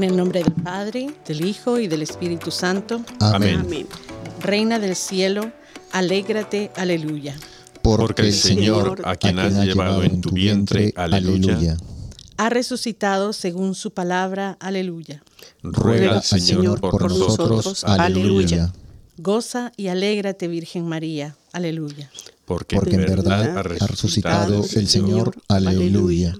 [0.00, 3.02] En el nombre del Padre, del Hijo y del Espíritu Santo.
[3.20, 3.60] Amén.
[3.60, 3.86] Amén.
[4.40, 5.52] Reina del cielo,
[5.92, 7.36] alégrate, aleluya.
[7.82, 11.76] Porque el Señor, a quien has llevado en tu vientre, aleluya,
[12.38, 15.22] Ha resucitado según su palabra, aleluya.
[15.62, 18.72] ruega al Señor por nosotros, aleluya.
[19.18, 22.10] Goza y alégrate, Virgen María, aleluya.
[22.46, 25.36] Porque, porque en verdad ha resucitado el Señor.
[25.46, 26.34] Aleluya.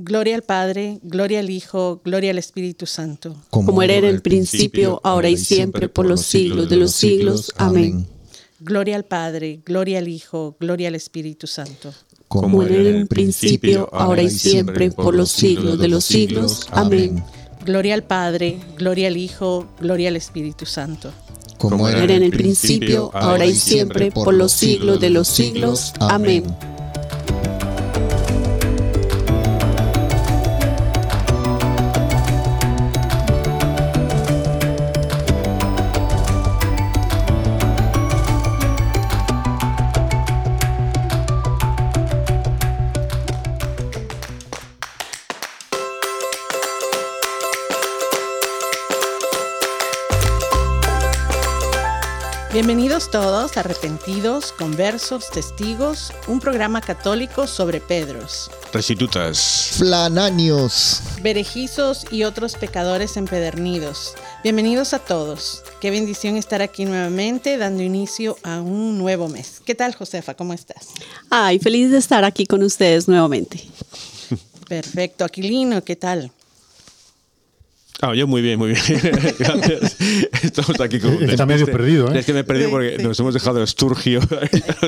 [0.00, 3.34] Gloria al Padre, gloria al Hijo, gloria al Espíritu Santo.
[3.50, 7.52] Como era en el principio, ahora y siempre, por los siglos de los siglos.
[7.56, 8.06] Amén.
[8.60, 11.92] Gloria al Padre, gloria al Hijo, gloria al Espíritu Santo.
[12.28, 16.68] Como era en el principio, ahora y siempre, por los siglos de los siglos.
[16.70, 17.24] Amén.
[17.66, 21.10] Gloria al Padre, gloria al Hijo, gloria al Espíritu Santo.
[21.58, 25.92] Como Era en el principio, ahora y siempre, por los siglos de los siglos.
[25.98, 26.44] Amén.
[52.58, 59.74] Bienvenidos todos, arrepentidos, conversos, testigos, un programa católico sobre Pedros, Restitutas.
[59.76, 61.00] Flananios.
[61.22, 64.14] berejizos y otros pecadores empedernidos.
[64.42, 65.62] Bienvenidos a todos.
[65.80, 69.62] Qué bendición estar aquí nuevamente dando inicio a un nuevo mes.
[69.64, 70.34] ¿Qué tal, Josefa?
[70.34, 70.88] ¿Cómo estás?
[71.30, 73.62] Ay, feliz de estar aquí con ustedes nuevamente.
[74.68, 75.24] Perfecto.
[75.24, 76.32] Aquilino, ¿qué tal?
[78.00, 78.80] Ah, yo muy bien, muy bien.
[79.40, 79.96] Gracias.
[80.44, 82.20] Estamos aquí con Está medio perdido, ¿eh?
[82.20, 83.02] Es que me he perdido porque sí.
[83.02, 84.20] nos hemos dejado Esturgio.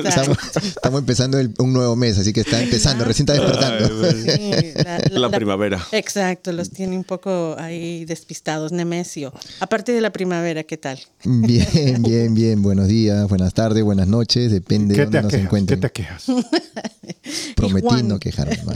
[0.05, 4.07] Estamos, estamos empezando el- un nuevo mes, así que está empezando, recién está despertando.
[4.07, 4.73] Ay, Sí,
[5.11, 5.85] la, La primavera.
[5.91, 9.33] Exacto, los tiene un poco ahí despistados, Nemesio.
[9.59, 10.97] Aparte de la primavera, ¿qué tal?
[11.25, 12.61] Bien, bien, bien.
[12.61, 14.51] Buenos días, buenas tardes, buenas noches.
[14.53, 15.39] Depende de ¿Qué dónde nos aquejas?
[15.41, 15.79] ¿Qué encuentren.
[15.81, 16.25] te aquejas?
[17.57, 18.75] Prometí no quejarme más.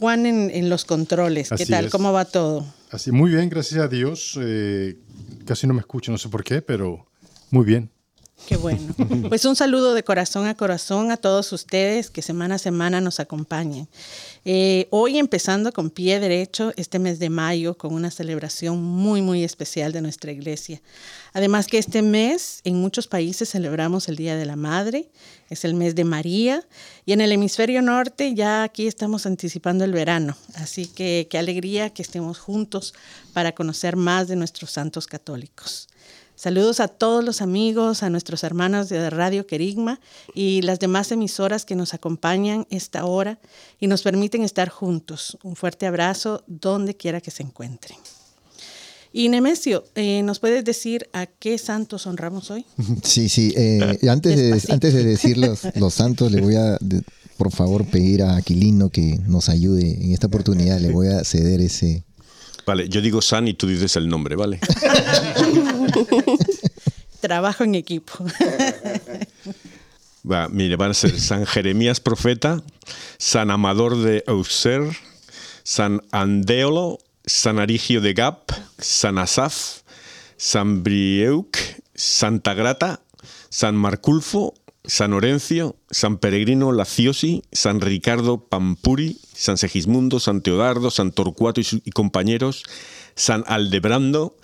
[0.00, 1.84] Juan en, en los controles, ¿qué tal?
[1.84, 1.92] es.
[1.92, 2.64] ¿Cómo va todo?
[2.90, 4.36] Así, muy bien, gracias a Dios.
[4.40, 4.96] Eh,
[5.44, 7.06] casi no me escucho, no sé por qué, pero
[7.50, 7.90] muy bien.
[8.46, 8.94] Qué bueno.
[9.28, 13.20] Pues un saludo de corazón a corazón a todos ustedes que semana a semana nos
[13.20, 13.88] acompañan.
[14.46, 19.44] Eh, hoy empezando con pie derecho este mes de mayo con una celebración muy, muy
[19.44, 20.80] especial de nuestra iglesia.
[21.34, 25.10] Además que este mes en muchos países celebramos el Día de la Madre,
[25.50, 26.66] es el mes de María
[27.04, 30.38] y en el hemisferio norte ya aquí estamos anticipando el verano.
[30.54, 32.94] Así que qué alegría que estemos juntos
[33.34, 35.89] para conocer más de nuestros santos católicos.
[36.44, 40.00] Saludos a todos los amigos, a nuestros hermanos de Radio Querigma
[40.34, 43.38] y las demás emisoras que nos acompañan esta hora
[43.78, 45.36] y nos permiten estar juntos.
[45.42, 47.98] Un fuerte abrazo donde quiera que se encuentren.
[49.12, 52.64] Y Nemesio, eh, ¿nos puedes decir a qué santos honramos hoy?
[53.02, 53.52] Sí, sí.
[53.54, 57.02] eh, antes, de, antes de decir los, los santos, le voy a, de-
[57.36, 60.80] por favor, pedir a Aquilino que nos ayude en esta oportunidad.
[60.80, 62.04] Le voy a ceder ese.
[62.70, 64.60] Vale, yo digo San y tú dices el nombre, ¿vale?
[67.20, 68.12] Trabajo en equipo.
[70.30, 72.62] Va, mire, van a ser San Jeremías Profeta,
[73.18, 74.96] San Amador de Auxerre,
[75.64, 79.80] San Andéolo, San Arigio de Gap, San Asaf,
[80.36, 81.58] San Brieuc,
[81.96, 83.00] Santa Grata,
[83.48, 84.54] San Marculfo,
[84.90, 91.90] San Orencio, San Peregrino Laciosi, San Ricardo Pampuri, San Segismundo, San Teodardo, San Torcuato y,
[91.92, 92.64] compañeros,
[93.14, 94.36] San Aldebrando,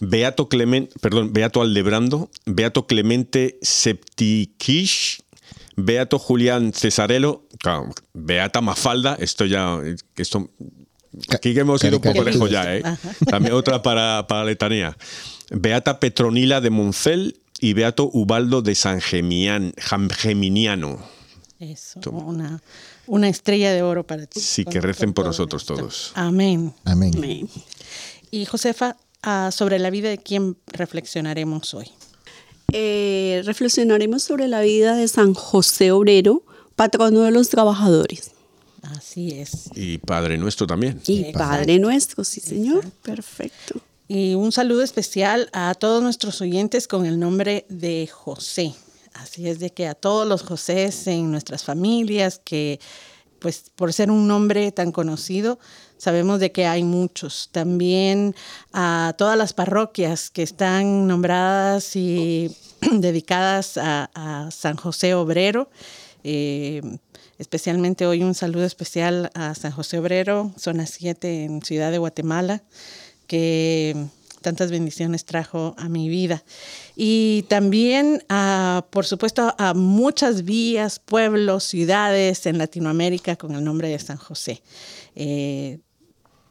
[0.00, 5.22] Beato Clemente, perdón, Beato Aldebrando, Beato Clemente Septiquish,
[5.76, 7.48] Beato Julián Cesarelo,
[8.12, 9.80] Beata Mafalda, esto ya,
[10.16, 10.50] esto,
[11.30, 12.82] aquí que hemos ido un poco lejos ya, ¿eh?
[13.30, 14.94] También otra para, para letanía.
[15.50, 20.98] Beata Petronila de Moncel y Beato Ubaldo de San Gemian, Jam- Geminiano.
[21.58, 22.60] Eso, una,
[23.06, 24.40] una estrella de oro para ti.
[24.40, 26.12] Sí, Con- que recen por nosotros todos.
[26.14, 26.74] Amén.
[26.84, 27.12] Amén.
[27.16, 27.48] Amén.
[28.30, 31.90] Y Josefa, ah, sobre la vida de quién reflexionaremos hoy.
[32.72, 36.42] Eh, reflexionaremos sobre la vida de San José Obrero,
[36.74, 38.32] patrono de los trabajadores.
[38.82, 39.70] Así es.
[39.74, 41.00] Y Padre Nuestro también.
[41.06, 41.32] Y.
[41.32, 42.84] Padre nuestro, sí, señor.
[43.02, 43.80] Perfecto.
[44.08, 48.72] Y un saludo especial a todos nuestros oyentes con el nombre de José.
[49.14, 52.78] Así es de que a todos los Josés en nuestras familias, que
[53.40, 55.58] pues por ser un nombre tan conocido,
[55.98, 57.48] sabemos de que hay muchos.
[57.50, 58.36] También
[58.72, 62.54] a todas las parroquias que están nombradas y
[62.92, 65.68] dedicadas a, San José Obrero.
[66.22, 66.80] Eh,
[67.38, 72.62] especialmente hoy un saludo especial a San José Obrero, zona 7 en Ciudad de Guatemala.
[73.26, 74.08] Que
[74.46, 76.44] tantas bendiciones trajo a mi vida.
[76.94, 78.22] Y también,
[78.90, 84.62] por supuesto, a muchas vías, pueblos, ciudades en Latinoamérica con el nombre de San José.
[85.16, 85.80] Eh,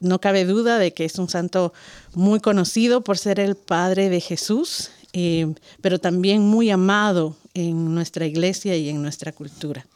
[0.02, 1.72] no cabe duda de que es un santo
[2.14, 8.26] muy conocido por ser el padre de Jesús, eh, pero también muy amado en nuestra
[8.26, 9.88] iglesia y en nuestra cultura.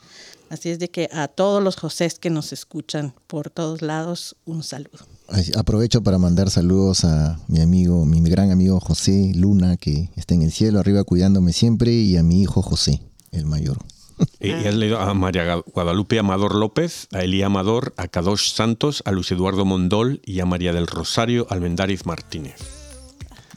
[0.50, 4.64] Así es de que a todos los Josés que nos escuchan por todos lados, un
[4.64, 5.09] saludo.
[5.58, 10.42] Aprovecho para mandar saludos a mi amigo, mi gran amigo José Luna, que está en
[10.42, 13.78] el cielo arriba cuidándome siempre, y a mi hijo José, el mayor.
[14.42, 19.12] Y has leído a María Guadalupe Amador López, a Elía Amador, a Kadosh Santos, a
[19.12, 22.56] Luis Eduardo Mondol y a María del Rosario Almendáriz Martínez.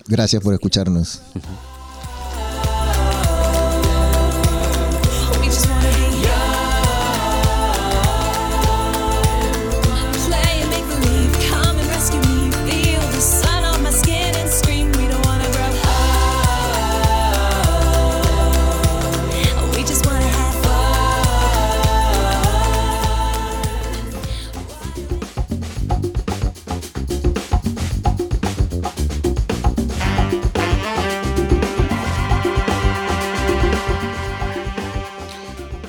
[0.07, 1.21] Gracias por escucharnos.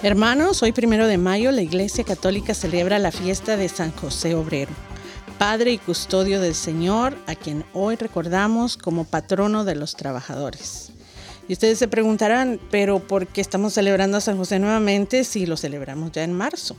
[0.04, 4.74] Hermanos, hoy primero de mayo la Iglesia Católica celebra la fiesta de San José Obrero,
[5.40, 10.92] Padre y Custodio del Señor, a quien hoy recordamos como patrono de los trabajadores.
[11.48, 15.56] Y ustedes se preguntarán, pero ¿por qué estamos celebrando a San José nuevamente si lo
[15.56, 16.76] celebramos ya en marzo?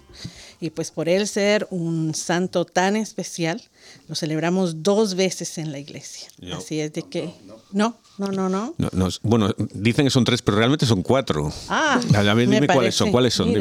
[0.65, 3.61] Y pues por él ser un santo tan especial,
[4.09, 6.27] lo celebramos dos veces en la iglesia.
[6.57, 7.35] Así es de que...
[7.71, 8.75] No, no, no, no.
[9.21, 11.53] bueno, dicen que son tres, pero realmente son cuatro.
[11.69, 12.01] Ah,
[12.35, 13.11] dime cuáles son.
[13.11, 13.53] ¿Cuáles son?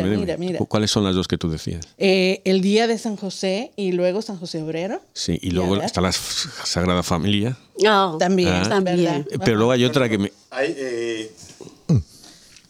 [0.69, 1.85] ¿Cuáles son las dos que tú decías?
[1.97, 5.01] Eh, el día de San José y luego San José Obrero.
[5.11, 7.57] Sí, y luego está la Sagrada Familia.
[7.85, 8.69] Oh, también, ah.
[8.69, 9.27] también.
[9.43, 10.31] Pero luego hay otra que me...
[10.61, 11.35] Eh,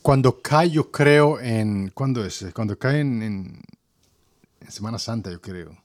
[0.01, 1.91] cuando cae, yo creo en...
[1.93, 2.45] ¿Cuándo es?
[2.55, 3.61] Cuando cae en
[4.73, 5.77] Semana Santa, yo creo.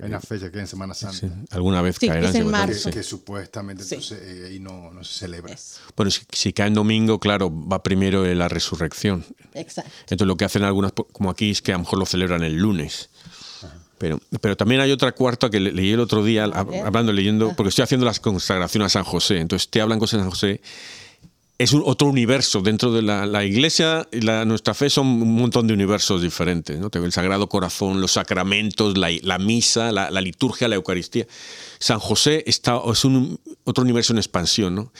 [0.00, 1.28] Hay una fecha que es en Semana Santa.
[1.50, 2.90] alguna vez caerá en marzo.
[2.90, 5.54] Que, supuestamente entonces eh, ahí no, se celebra.
[5.96, 9.24] Bueno, si, cae en domingo, claro, va primero la resurrección.
[9.54, 9.90] Exacto.
[10.00, 12.56] Entonces lo que hacen algunas, como aquí, es que a lo mejor lo celebran el
[12.56, 13.10] lunes.
[13.98, 17.84] Pero, pero también hay otra cuarta que leí el otro día, hablando, leyendo, porque estoy
[17.84, 19.38] haciendo las consagraciones a San José.
[19.38, 20.60] Entonces te hablan cosas de San José
[21.62, 22.60] es un, otro universo.
[22.60, 26.78] Dentro de la, iglesia la, nuestra fe son un montón de universos diferentes.
[26.78, 26.90] ¿no?
[26.92, 31.26] El Sagrado Corazón, los sacramentos, la, misa, la, liturgia, la Eucaristía.
[31.78, 34.74] San José está, es un, otro universo en expansión.
[34.74, 34.92] ¿no?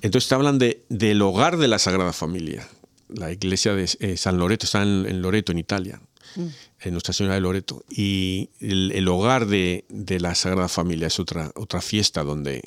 [0.00, 2.68] Entonces te hablan de, del hogar de la Sagrada Familia.
[3.08, 6.00] La iglesia de eh, San Loreto está en, Loreto, en Italia.
[6.36, 6.46] Mm.
[6.80, 7.84] En Nuestra Señora de Loreto.
[7.90, 12.62] Y el, hogar de, de, la Sagrada Familia es otra, otra fiesta donde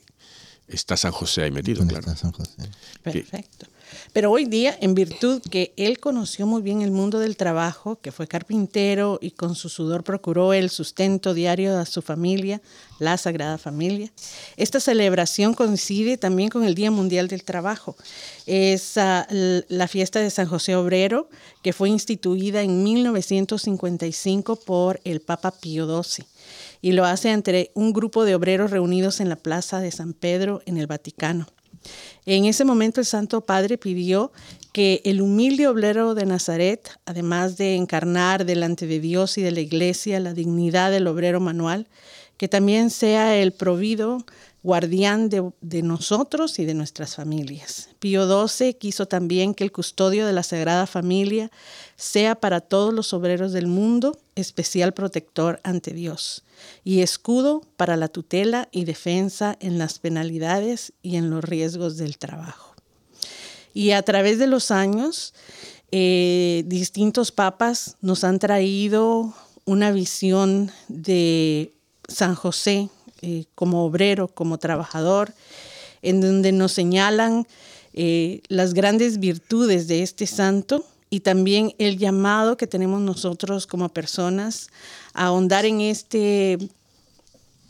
[0.72, 2.00] está San José ahí metido, claro.
[2.00, 2.70] Está San José?
[3.04, 3.68] Perfecto.
[4.14, 8.12] Pero hoy día, en virtud que él conoció muy bien el mundo del trabajo, que
[8.12, 12.62] fue carpintero y con su sudor procuró el sustento diario a su familia,
[13.00, 14.12] la Sagrada Familia,
[14.58, 17.96] esta celebración coincide también con el Día Mundial del Trabajo.
[18.46, 21.30] Es ah, la fiesta de San José Obrero,
[21.62, 26.26] que fue instituida en 1955 por el Papa Pío XII
[26.82, 30.62] y lo hace entre un grupo de obreros reunidos en la Plaza de San Pedro
[30.66, 31.48] en el Vaticano.
[32.26, 34.32] En ese momento el Santo Padre pidió
[34.72, 39.62] que el humilde obrero de Nazaret, además de encarnar delante de Dios y de la
[39.62, 41.88] Iglesia la dignidad del obrero manual,
[42.38, 44.26] que también sea el provido
[44.62, 47.90] guardián de, nosotros y de nuestras familias.
[48.00, 51.50] Pío XII quiso también que el custodio de la Sagrada Familia
[51.96, 56.44] sea para todos los obreros del mundo especial protector ante Dios
[56.84, 62.18] y escudo para la tutela y defensa en las penalidades y en los riesgos del
[62.18, 62.76] trabajo.
[63.74, 65.34] Y a través de los años,
[65.92, 69.34] eh, distintos papas nos han traído
[69.66, 71.72] una visión de
[72.08, 72.90] San José
[73.22, 75.34] eh, como obrero, como trabajador,
[76.02, 77.46] en donde nos señalan
[77.94, 83.90] eh, las grandes virtudes de este santo y también el llamado que tenemos nosotros como
[83.90, 84.70] personas
[85.14, 86.58] a ahondar en este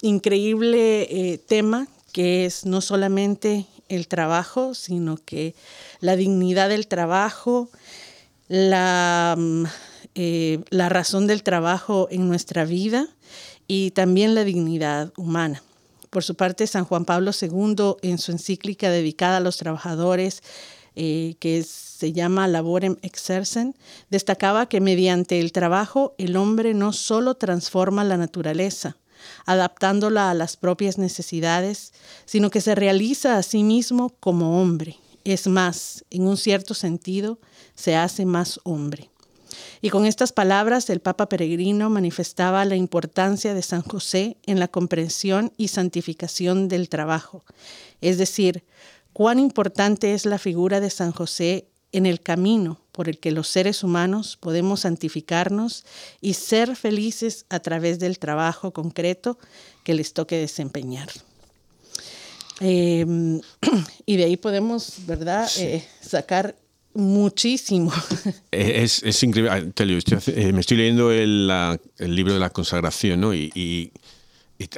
[0.01, 5.55] increíble eh, tema que es no solamente el trabajo, sino que
[5.99, 7.69] la dignidad del trabajo,
[8.47, 9.63] la, mm,
[10.69, 13.07] la razón del trabajo en nuestra vida
[13.69, 15.61] y también la dignidad humana.
[16.09, 20.41] Por su parte, San Juan Pablo II, en su encíclica dedicada a los trabajadores,
[20.95, 23.75] eh, que se llama Laborem Exercen,
[24.09, 28.97] destacaba que mediante el trabajo el hombre no solo transforma la naturaleza,
[29.45, 31.93] adaptándola a las propias necesidades,
[32.25, 34.97] sino que se realiza a sí mismo como hombre.
[35.23, 37.37] Es más, en un cierto sentido,
[37.75, 39.08] se hace más hombre.
[39.81, 44.67] Y con estas palabras el Papa Peregrino manifestaba la importancia de San José en la
[44.67, 47.43] comprensión y santificación del trabajo,
[48.01, 48.63] es decir,
[49.13, 53.47] cuán importante es la figura de San José en el camino por el que los
[53.47, 55.85] seres humanos podemos santificarnos
[56.21, 59.37] y ser felices a través del trabajo concreto
[59.83, 61.09] que les toque desempeñar.
[62.59, 63.39] Em,
[64.05, 66.55] y de ahí podemos, ¿verdad?, eh, sacar
[66.93, 67.91] muchísimo.
[68.51, 69.51] Eh, es, es increíble.
[69.51, 71.49] Ah, te estoy, eh, me estoy leyendo el,
[71.97, 73.33] el, libro de la consagración, ¿no?
[73.33, 73.91] Y, y,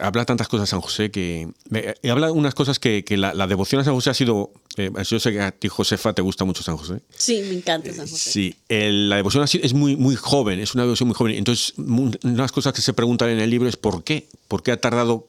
[0.01, 1.47] habla tantas cosas San José que.
[2.09, 4.51] habla unas cosas que, que la, la, devoción a San José ha sido.
[4.77, 7.01] Eh, yo sé que a ti, Josefa, te gusta mucho San José.
[7.15, 8.29] Sí, me encanta San José.
[8.29, 11.35] Sí, el, la devoción es muy, muy joven, es una devoción muy joven.
[11.35, 14.27] Entonces, una de las cosas que se preguntan en el libro es ¿por qué?
[14.49, 15.27] ¿Por qué ha tardado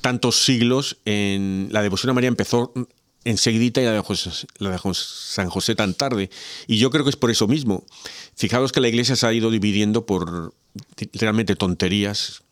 [0.00, 1.68] tantos siglos en.
[1.70, 2.72] La devoción a María empezó
[3.26, 6.30] enseguidita y la de, San José tan tarde.
[6.66, 7.84] Y yo creo que es por eso mismo.
[8.34, 10.54] Fijaros que la iglesia se ha ido dividiendo por
[11.12, 12.42] realmente tonterías,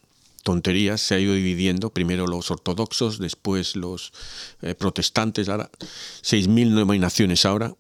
[0.43, 4.13] tonterías, se ha ido dividiendo, primero los ortodoxos, después los
[4.63, 5.71] eh, protestantes, ahora
[6.23, 7.75] 6.000 denominaciones ahora.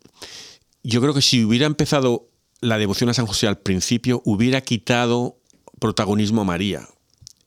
[0.82, 2.28] Yo creo que si hubiera empezado
[2.60, 5.36] la devoción a San José al principio, hubiera quitado
[5.80, 6.88] protagonismo a María,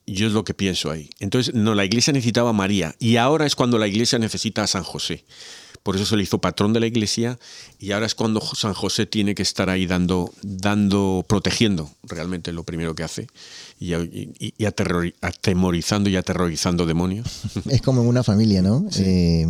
[0.07, 1.09] yo es lo que pienso ahí.
[1.19, 4.67] Entonces, no, la iglesia necesitaba a María y ahora es cuando la iglesia necesita a
[4.67, 5.25] San José.
[5.83, 7.39] Por eso se le hizo patrón de la iglesia
[7.79, 12.63] y ahora es cuando San José tiene que estar ahí dando, dando protegiendo realmente lo
[12.63, 13.27] primero que hace
[13.79, 17.27] y, y, atemorizando y aterrorizando demonios.
[17.69, 18.85] Es como en una familia, ¿no?
[18.97, 19.47] Eh,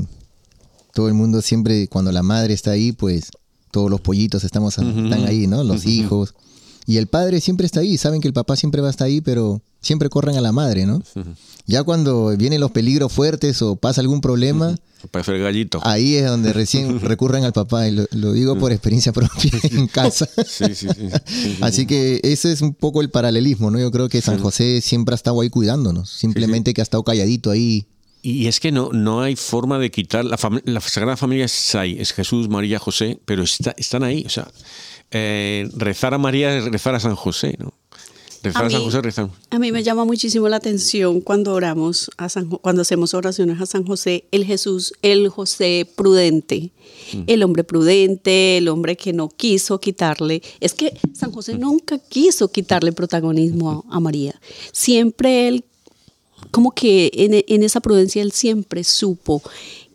[0.93, 3.31] todo el mundo siempre, cuando la madre está ahí, pues
[3.71, 5.63] todos los pollitos estamos, están ahí, ¿no?
[5.63, 6.35] Los hijos.
[6.87, 9.19] Y el padre siempre está ahí, saben que el papá siempre va a estar ahí,
[9.19, 11.03] pero siempre corren a la madre, ¿no?
[11.65, 14.73] Ya cuando vienen los peligros fuertes o pasa algún problema,
[15.13, 15.81] el gallito.
[15.83, 20.29] Ahí es donde recién recurren al papá, y lo, digo por experiencia propia en casa.
[20.45, 21.09] Sí, sí, sí,
[21.59, 23.79] Así que ese es un poco el paralelismo, ¿no?
[23.79, 27.51] Yo creo que San José siempre ha estado ahí cuidándonos, simplemente que ha estado calladito
[27.51, 27.85] ahí.
[28.21, 31.97] Y es que no, no hay forma de quitar, la, la Sagrada Familia es ahí,
[31.99, 34.47] es Jesús, María, José, pero están ahí, o sea,
[35.11, 37.73] eh, rezar a María es rezar a San José, ¿no?
[38.43, 39.29] Rezar a, San José, rezar.
[39.49, 43.65] A mí me llama muchísimo la atención cuando oramos, a San, cuando hacemos oraciones a
[43.65, 46.71] San José, el Jesús, el José prudente,
[47.13, 47.23] mm.
[47.27, 50.41] el hombre prudente, el hombre que no quiso quitarle.
[50.59, 51.59] Es que San José mm.
[51.59, 54.39] nunca quiso quitarle protagonismo a, a María.
[54.71, 55.65] Siempre él,
[56.51, 59.41] como que en, en esa prudencia, él siempre supo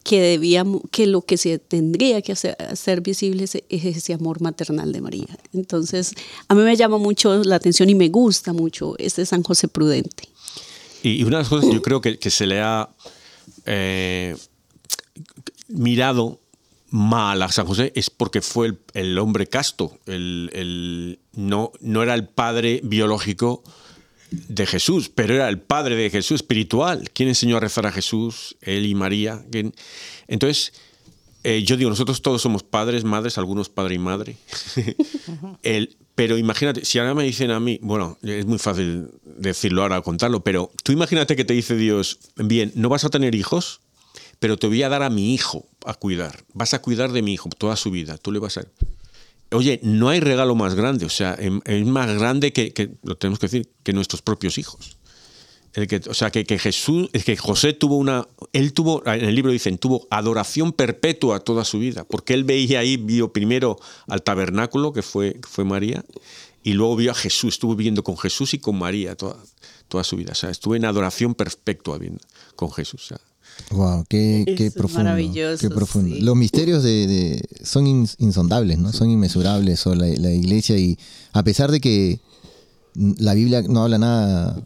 [0.03, 5.01] que debíamos, que lo que se tendría que hacer, visible es, ese amor maternal de
[5.01, 5.39] María.
[5.53, 6.13] Entonces,
[6.49, 10.29] a mí me llama mucho la atención y me gusta mucho este San José prudente.
[11.03, 12.89] Y, una de las cosas que yo creo que, se le ha
[13.67, 14.37] eh,
[15.69, 16.41] mirado
[16.91, 22.29] mal a San José es porque fue el, hombre casto, el, no, no era el
[22.29, 23.63] padre biológico
[24.33, 27.11] de Jesús, pero era el padre de Jesús espiritual.
[27.13, 28.57] ¿Quién enseñó a rezar a Jesús?
[28.61, 29.45] Él y María.
[30.27, 30.73] Entonces,
[31.45, 34.37] eh, yo digo, nosotros todos somos padres, madres, algunos padre y madre.
[36.15, 40.45] pero imagínate, si ahora me dicen a mí, bueno, es muy fácil decirlo ahora, contarlo,
[40.45, 43.81] pero tú imagínate que te dice Dios, bien, no vas a tener hijos,
[44.39, 46.45] pero te voy a dar a mi hijo a cuidar.
[46.53, 48.19] Vas a cuidar de mi hijo toda su vida.
[48.19, 48.65] Tú le vas a
[49.53, 53.39] oye, no hay regalo más grande, o sea, em, es más grande que, lo tenemos
[53.39, 54.97] que decir, que nuestros propios hijos.
[55.75, 59.35] El que, o sea, que, que, Jesús, que José tuvo una, él tuvo, en el
[59.35, 64.23] libro dicen, tuvo adoración perpetua toda su vida, porque él veía ahí, vio primero al
[64.23, 66.05] tabernáculo, que fue, fue María,
[66.63, 69.37] y luego vio a Jesús, estuvo viviendo con Jesús y con María toda,
[69.89, 71.99] toda su vida, o sea, estuvo en adoración perpetua
[72.55, 73.05] con Jesús.
[73.05, 73.21] O sea,
[73.71, 75.11] Wow, qué, qué profundo.
[75.59, 76.17] Qué profundo.
[76.21, 78.93] Los misterios de, son insondables, ¿no?
[78.93, 79.87] Son inmesurables.
[79.87, 80.99] O la, iglesia y
[81.33, 82.21] a pesar de que
[82.95, 84.63] la Biblia no habla nada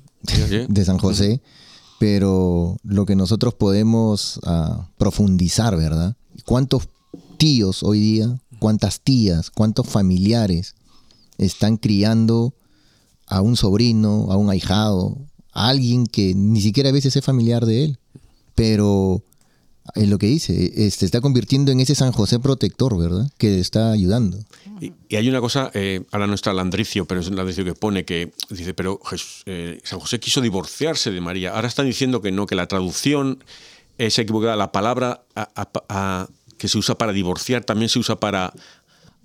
[0.68, 1.40] de San José,
[1.98, 6.16] pero lo que nosotros podemos ah, profundizar, ¿verdad?
[6.44, 6.88] ¿Cuántos
[7.36, 10.74] tíos hoy día, cuántas tías, cuántos familiares
[11.38, 12.54] están criando
[13.26, 15.18] a un sobrino, a un ahijado,
[15.52, 17.98] a alguien que ni siquiera a veces es familiar de él?
[18.56, 19.22] Pero
[19.94, 23.30] es lo que dice, se este, está convirtiendo en ese San José protector, ¿verdad?
[23.38, 24.38] Que está ayudando.
[24.80, 28.32] Y, hay una cosa, eh, ahora no está Landricio, pero es Landricio que pone que
[28.50, 29.00] dice, pero
[29.46, 31.54] eh, San José quiso divorciarse de María.
[31.54, 33.44] Ahora están diciendo que no, que la traducción
[33.98, 34.56] es equivocada.
[34.56, 35.22] La palabra
[36.58, 38.52] que se usa para divorciar también se usa para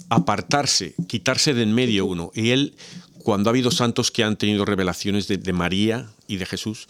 [0.09, 2.31] apartarse, quitarse de en medio uno.
[2.35, 2.75] Y él,
[3.23, 6.87] cuando ha habido santos que han tenido revelaciones de María y de Jesús,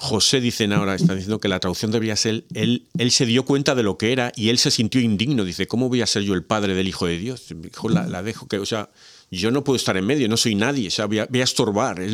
[0.00, 3.74] José dicen ahora, está diciendo que la traducción debería ser, él, él se dio cuenta
[3.74, 5.44] de lo que era y él se sintió indigno.
[5.44, 7.46] Dice, ¿cómo voy a ser yo el padre del Hijo de Dios?
[7.88, 8.90] La, la dejo que, o sea,
[9.30, 12.12] yo no puedo estar en medio, no soy nadie, o sea, voy a, estorbar, es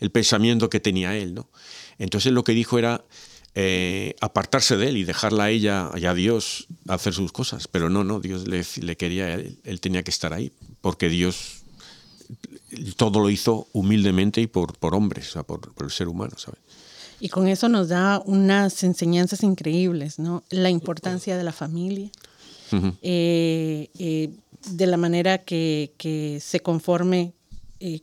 [0.00, 1.34] el pensamiento que tenía él.
[1.34, 1.48] ¿no?
[1.98, 3.04] Entonces lo que dijo era
[3.54, 7.68] eh, apartarse de él y dejarla a ella y a Dios hacer sus cosas.
[7.68, 11.62] Pero no, no, Dios le, quería, él, él, tenía que estar ahí, porque Dios
[12.96, 16.60] todo lo hizo humildemente y por, por hombres, o sea, por, el ser humano, ¿sabes?
[17.22, 20.42] Y con eso nos da unas enseñanzas increíbles, ¿no?
[20.50, 22.10] La importancia de la familia,
[23.00, 24.30] eh, eh,
[24.72, 27.32] de la manera que, que se conforme
[27.78, 28.00] eh,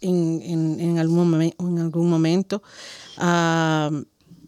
[0.00, 2.60] en, en, en, algún, en algún momento.
[3.18, 4.02] Uh,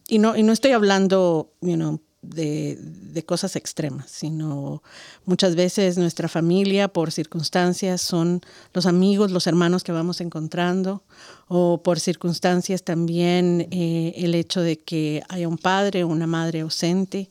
[0.08, 4.82] y, no, y no estoy hablando, you know, de, cosas extremas, sino
[5.24, 8.40] muchas veces nuestra familia por circunstancias son
[8.72, 11.02] los amigos, los hermanos que vamos encontrando,
[11.48, 16.60] o por circunstancias también eh, el hecho de que haya un padre o una madre
[16.60, 17.28] ausente,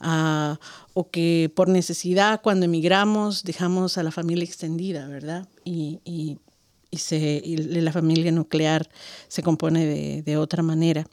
[0.00, 0.56] uh,
[0.94, 5.48] o que por necesidad cuando emigramos dejamos a la familia extendida, ¿verdad?
[5.64, 6.38] Y, y,
[6.90, 8.88] y, se, y la familia nuclear
[9.28, 11.06] se compone de, de otra manera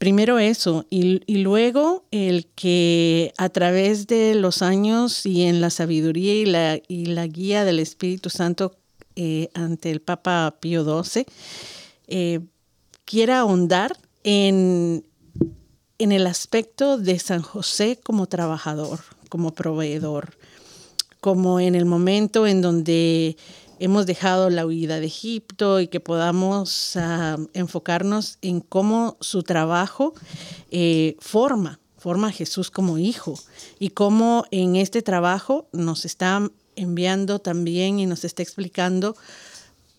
[0.00, 6.80] primero eso, y, luego el que a través de los años y en la sabiduría
[6.88, 8.74] y la, guía del Espíritu Santo
[9.14, 11.26] eh, ante el Papa Pío XII,
[12.08, 12.40] eh,
[13.04, 15.04] quiera ahondar en
[15.98, 20.38] el aspecto de San José como trabajador, como proveedor,
[21.20, 23.36] como en el momento en donde
[23.80, 30.12] hemos dejado la huida de Egipto y que podamos ah, enfocarnos en cómo su trabajo
[30.70, 33.40] eh, forma, forma a Jesús como hijo
[33.78, 39.16] y cómo en este trabajo nos está enviando también y nos está explicando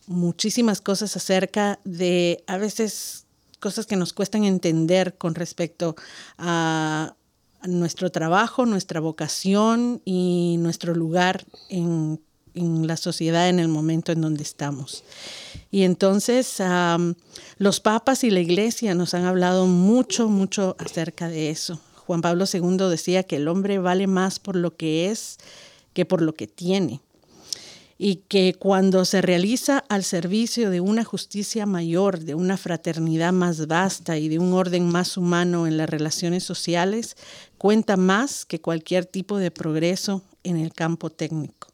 [0.06, 3.26] muchísimas cosas acerca de a veces
[3.60, 5.96] cosas que nos cuestan entender con respecto
[6.38, 7.16] a
[7.64, 12.20] nuestro trabajo, nuestra vocación y nuestro lugar en
[12.54, 15.04] en la sociedad en el momento en donde estamos.
[15.72, 16.62] Y entonces
[17.58, 21.80] los papas y la iglesia nos han hablado mucho, mucho acerca de eso.
[21.96, 25.38] Juan Pablo II decía que el hombre vale más por lo que es
[25.94, 27.02] que por lo que tiene.
[27.98, 33.68] Y que cuando se realiza al servicio de una justicia mayor, de una fraternidad más
[33.68, 37.16] vasta y de un orden más humano en las relaciones sociales,
[37.60, 41.71] cuenta más que cualquier tipo de progreso en el campo técnico.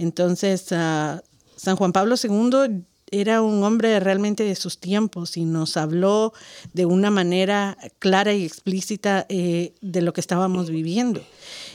[0.00, 1.20] Entonces, uh,
[1.56, 6.32] San Juan Pablo II era un hombre realmente de sus tiempos y nos habló
[6.72, 11.22] de una manera clara y explícita eh, de lo que estábamos viviendo.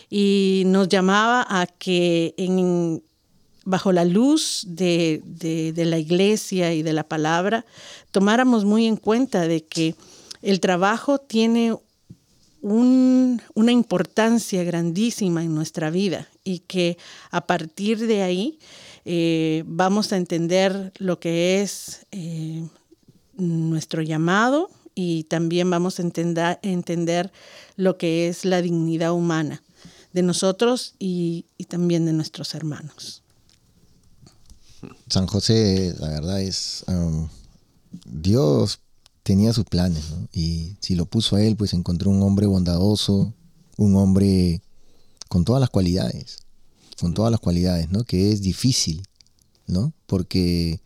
[0.09, 2.33] Y nos llamaba a que
[3.63, 7.63] bajo la luz de, de, de, la iglesia y de la palabra,
[8.09, 9.95] tomáramos muy en cuenta de que
[10.41, 11.75] el trabajo tiene
[12.65, 16.97] un, una importancia grandísima en nuestra vida y que
[17.29, 18.57] a partir de ahí
[19.05, 22.67] eh, vamos a entender lo que es eh,
[23.37, 27.31] nuestro llamado y también vamos a entender, entender,
[27.75, 29.61] lo que es la dignidad humana
[30.13, 33.21] de nosotros y, y también de nuestros hermanos.
[35.07, 37.29] San José, la verdad es, um,
[38.05, 38.79] Dios
[39.25, 40.27] tenía sus planes, ¿no?
[40.31, 43.33] Y si lo puso a él, pues encontró un hombre bondadoso,
[43.75, 44.61] un hombre
[45.29, 46.43] con todas las cualidades,
[47.01, 48.03] con todas las cualidades, ¿no?
[48.03, 49.01] Que es difícil,
[49.65, 49.93] ¿no?
[50.05, 50.79] Porque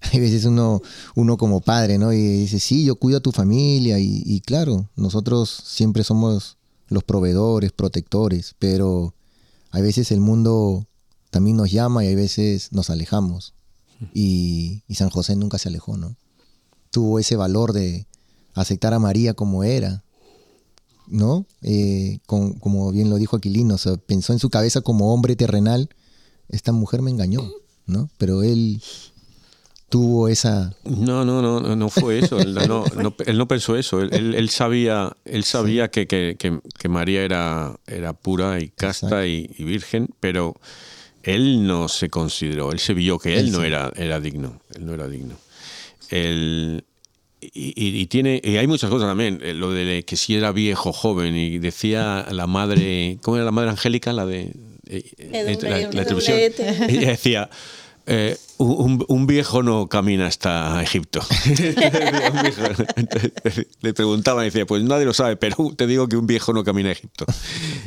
[0.12, 0.82] hay veces uno,
[1.14, 2.12] uno como padre, ¿no?
[2.12, 7.02] Y dice, sí, yo cuido a tu familia y, y claro, nosotros siempre somos los
[7.02, 9.14] proveedores, protectores, pero
[9.70, 10.86] hay veces el mundo
[11.30, 13.54] también nos llama y hay veces nos alejamos.
[14.12, 16.14] Y, y San José nunca se alejó, ¿no?
[16.94, 18.06] Tuvo ese valor de
[18.54, 20.04] aceptar a María como era,
[21.08, 21.44] ¿no?
[21.60, 23.74] Eh, como bien lo dijo Aquilino,
[24.06, 25.88] pensó en su cabeza como hombre terrenal,
[26.48, 27.50] esta mujer me engañó,
[27.86, 28.08] ¿no?
[28.16, 28.80] Pero él
[29.88, 30.72] tuvo esa...
[30.84, 32.84] No, no, no, no fue eso, él no,
[33.26, 38.68] él no pensó eso, él, sabía, él sabía que, que, María era, era pura y
[38.68, 40.54] casta y, virgen, pero
[41.24, 44.94] él no se consideró, él se vio que él, no era, era digno, él no
[44.94, 45.34] era digno.
[46.14, 46.84] El,
[47.40, 51.36] y, tiene y hay muchas cosas también eh, lo de que si era viejo joven
[51.36, 54.52] y decía la madre cómo era la madre Angélica la de
[54.86, 56.38] eh, la, televisión
[56.88, 57.50] ella decía
[58.06, 61.20] eh, un, viejo no camina hasta Egipto.
[63.80, 66.64] Le preguntaban y decía, pues nadie lo sabe, pero te digo que un viejo no
[66.64, 67.24] camina a Egipto.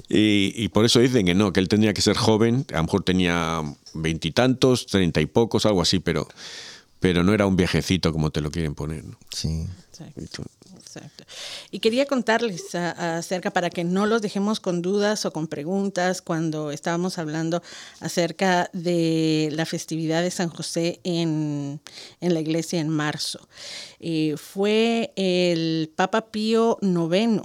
[0.09, 2.83] Y, y por eso dicen que no, que él tenía que ser joven, a lo
[2.83, 3.61] mejor tenía
[3.93, 6.27] veintitantos, treinta y pocos, algo así, pero
[6.99, 9.03] pero no era un viejecito como te lo quieren poner.
[9.03, 9.17] ¿no?
[9.29, 9.67] Sí.
[9.91, 10.43] Exacto.
[10.75, 11.25] Exacto.
[11.71, 16.71] Y quería contarles acerca, para que no los dejemos con dudas o con preguntas, cuando
[16.71, 17.61] estábamos hablando
[17.99, 21.81] acerca de la festividad de San José en,
[22.21, 23.47] en la iglesia en marzo.
[23.99, 27.41] Eh, fue el Papa Pío IX,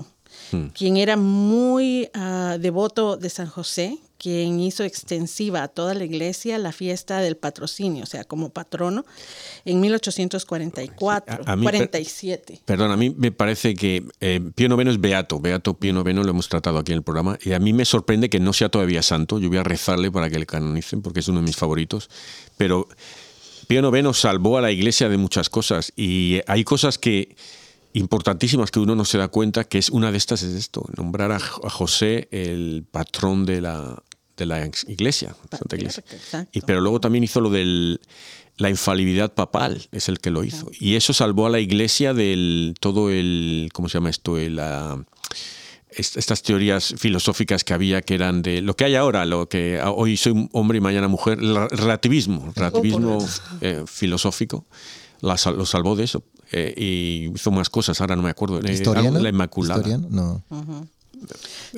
[0.52, 0.66] hmm.
[0.68, 6.56] quien era muy uh, devoto de San José, quien hizo extensiva a toda la iglesia
[6.56, 9.04] la fiesta del patrocinio, o sea, como patrono,
[9.64, 12.61] en 1844, a, 47.
[12.64, 16.30] perdón, a mí me parece que eh, Pío IX es beato, beato Pío IX lo
[16.30, 19.02] hemos tratado aquí en el programa, y a mí me sorprende que no sea todavía
[19.02, 22.08] santo, yo voy a rezarle para que le canonicen, porque es uno de mis favoritos,
[22.56, 22.87] pero
[23.66, 27.35] Pío IX salvó a la iglesia de muchas cosas, y hay cosas que
[27.92, 31.32] importantísimas que uno no se da cuenta, que es una de estas es esto, nombrar
[31.32, 34.02] a José el patrón de la,
[34.37, 36.05] de la iglesia, Santa Iglesia.
[36.53, 37.99] Y, pero luego también hizo lo de
[38.57, 40.71] la infalibilidad papal, es el que lo hizo.
[40.79, 44.37] Y eso salvó a la iglesia del todo el, ¿cómo se llama esto?
[45.90, 50.16] estas teorías filosóficas que había que eran de lo que hay ahora, lo que hoy
[50.16, 53.18] soy hombre y mañana mujer, el relativismo, relativismo
[53.61, 54.66] eh, filosófico,
[55.21, 56.25] lo salvó de eso.
[56.55, 58.61] Eh, y hizo más cosas, ahora no me acuerdo.
[58.61, 59.18] Eh, ¿Historiano?
[59.18, 59.99] La Inmaculada.
[59.99, 60.45] No.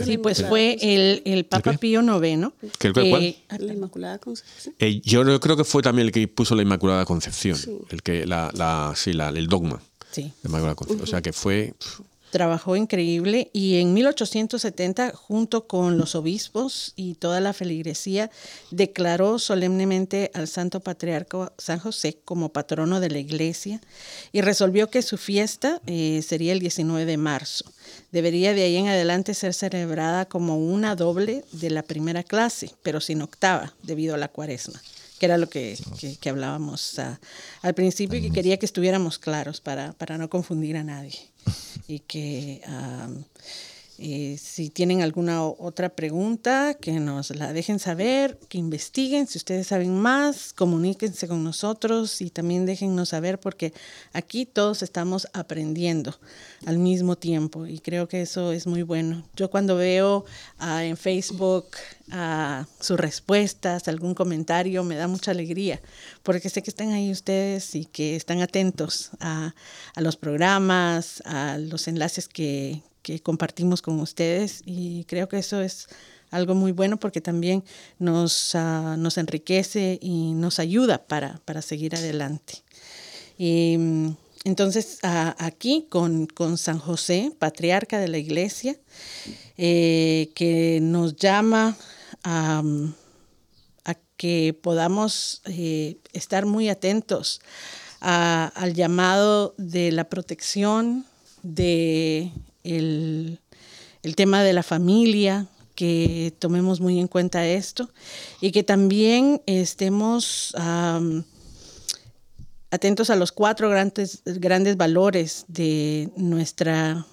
[0.05, 2.49] Sí, pues fue el, el Papa Pío IX.
[2.79, 3.37] ¿Qué, cuál?
[3.59, 4.75] La Inmaculada Concepción.
[4.79, 7.59] Eh, yo creo que fue también el que puso la Inmaculada Concepción,
[7.91, 9.81] el que la, la, sí, la, el dogma.
[10.11, 10.33] Sí.
[11.01, 11.75] O sea que fue
[12.35, 18.29] trabajó increíble y en 1870, junto con los obispos y toda la feligresía,
[18.73, 23.81] declaró solemnemente al Santo Patriarca San José como patrono de la iglesia
[24.33, 27.67] y resolvió que su fiesta eh, sería el 19 de marzo.
[28.11, 33.01] Debería de ahí en adelante ser celebrada como una doble de la primera clase, pero
[33.01, 34.83] sin octava, debido a la cuaresma
[35.19, 35.77] que era lo que,
[36.27, 37.21] hablábamos ah,
[37.63, 41.19] al principio y que quería que estuviéramos claros para, para no confundir a nadie.
[41.87, 42.63] Y que
[43.99, 49.29] eh, si tienen alguna otra pregunta, que nos la dejen saber, que investiguen.
[49.29, 53.73] Si ustedes saben más, comuníquense con nosotros y también déjennos saber porque
[54.13, 56.19] aquí todos estamos aprendiendo
[56.67, 59.25] al mismo tiempo y creo que eso es muy bueno.
[59.37, 60.25] Yo cuando veo
[60.59, 61.67] ah, en Facebook
[62.09, 65.81] uh, sus respuestas, algún comentario, me da mucha alegría
[66.25, 69.55] porque sé que están ahí ustedes y que están atentos a,
[69.95, 75.61] a los programas, a los enlaces que, que compartimos con ustedes y creo que eso
[75.61, 75.89] es
[76.31, 77.63] algo muy bueno porque también
[78.01, 82.65] nos, ah, nos enriquece y nos ayuda para, para seguir adelante.
[83.39, 83.77] Y,
[84.45, 88.77] entonces, aquí con, con, San José, patriarca de la iglesia,
[89.57, 91.77] eh, que nos llama
[92.25, 92.63] a,
[94.17, 97.41] que podamos eh, estar muy atentos
[98.01, 101.05] al llamado de la protección,
[101.43, 102.31] de
[102.65, 103.39] el,
[104.17, 107.91] tema de la familia, que tomemos muy en cuenta esto
[108.41, 110.55] y que también estemos
[112.71, 117.07] atentos a los cuatro grandes, grandes valores de nuestra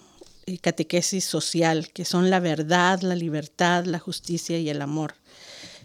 [0.48, 5.21] eh, catequesis social, que son la verdad, la libertad, la justicia y el amor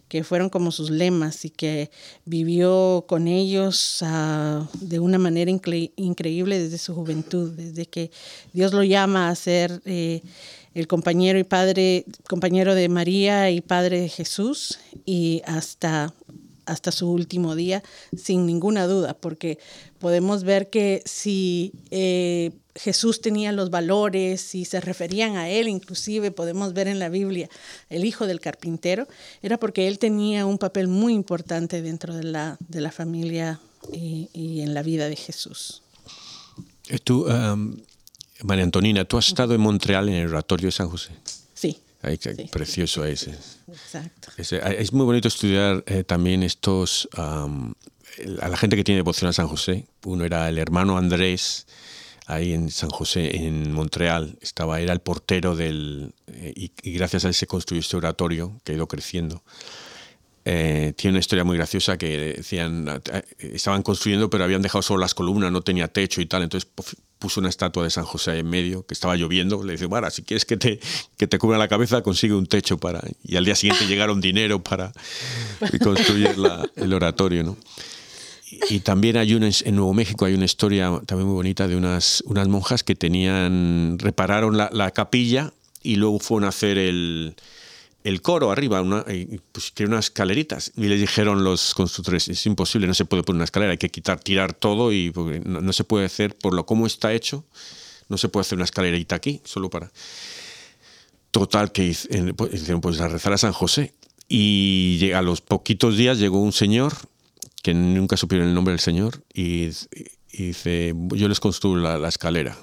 [0.09, 1.91] que fueron como sus lemas y que
[2.25, 8.11] vivió con ellos ah, de una manera increíble desde su juventud, desde que
[8.53, 10.23] Dios lo llama a ser eh,
[10.75, 16.13] el compañero y padre, compañero de María y padre de Jesús y hasta
[16.67, 17.83] hasta su último día,
[18.17, 19.59] sin ninguna duda, porque
[20.01, 26.31] podemos ver que si eh, Jesús tenía los valores y se referían a él, inclusive
[26.31, 27.49] podemos ver en la Biblia
[27.91, 29.07] el hijo del carpintero,
[29.43, 33.61] era porque él tenía un papel muy importante dentro de la, de la familia
[33.93, 35.83] y, en la vida de Jesús.
[36.89, 37.27] Eh, tú,
[38.43, 41.13] María Antonina, tú has estado en Montreal en el oratorio de San José.
[41.55, 41.79] Sí.
[42.51, 43.35] Precioso ese.
[43.69, 44.31] Exacto.
[44.37, 47.49] es muy bonito estudiar eh, también estos, a
[48.49, 49.87] la gente que tiene devoción a San José.
[50.05, 51.67] Uno era el hermano Andrés,
[52.27, 57.29] ahí en San José, en Montreal, estaba, era el portero del, eh, y, gracias a
[57.29, 59.43] él se construyó este oratorio que ha ido creciendo.
[60.45, 65.01] Eh, tiene una historia muy graciosa que decían, eh, estaban construyendo pero habían dejado solo
[65.01, 66.71] las columnas, no tenía techo y tal, entonces
[67.19, 70.11] puso una estatua de San José ahí en medio, que estaba lloviendo, le dice, Mara,
[70.11, 70.79] si quieres que te,
[71.17, 73.03] que te cubra la cabeza, consigue un techo para...
[73.25, 74.93] Y al día siguiente llegaron dinero para
[75.83, 76.37] construir
[76.77, 77.57] el oratorio, ¿no?
[78.49, 82.23] Y también hay una, en Nuevo México hay una historia también muy bonita de unas,
[82.27, 87.35] unas monjas que tenían, repararon la, capilla y luego fueron a hacer el,
[88.05, 89.05] el coro arriba, una,
[89.51, 90.71] pues, tiene unas escaleritas.
[90.77, 93.91] Y les dijeron los constructores, es imposible, no se puede poner una escalera, hay que
[93.91, 95.13] quitar, tirar todo y
[95.45, 97.45] no, se puede hacer, por lo como está hecho,
[98.09, 99.91] no se puede hacer una escalerita aquí, solo para...
[101.33, 101.95] Total, que
[102.37, 103.93] pues, hicieron pues a rezar a San José.
[104.29, 106.95] Y a los poquitos días llegó un señor,
[107.67, 109.71] que nunca supieron el nombre del señor, y,
[110.31, 112.57] dice, yo les construyo la, la escalera.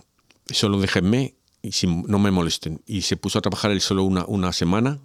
[0.49, 2.81] Solo déjenme y si, no me molesten.
[2.85, 5.01] Y se puso a trabajar él solo una, una semana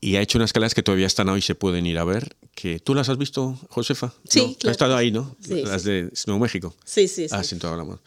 [0.00, 2.38] y ha hecho unas escaleras que todavía están hoy, se pueden ir a ver.
[2.54, 4.14] Que, ¿Tú las has visto, Josefa?
[4.24, 4.70] Sí, claro.
[4.70, 5.36] Has estado ahí, ¿no?
[5.46, 6.74] las de Nuevo México.
[6.86, 7.34] Sí, sí, sí.
[7.36, 8.00] Ah, sí, hablamos.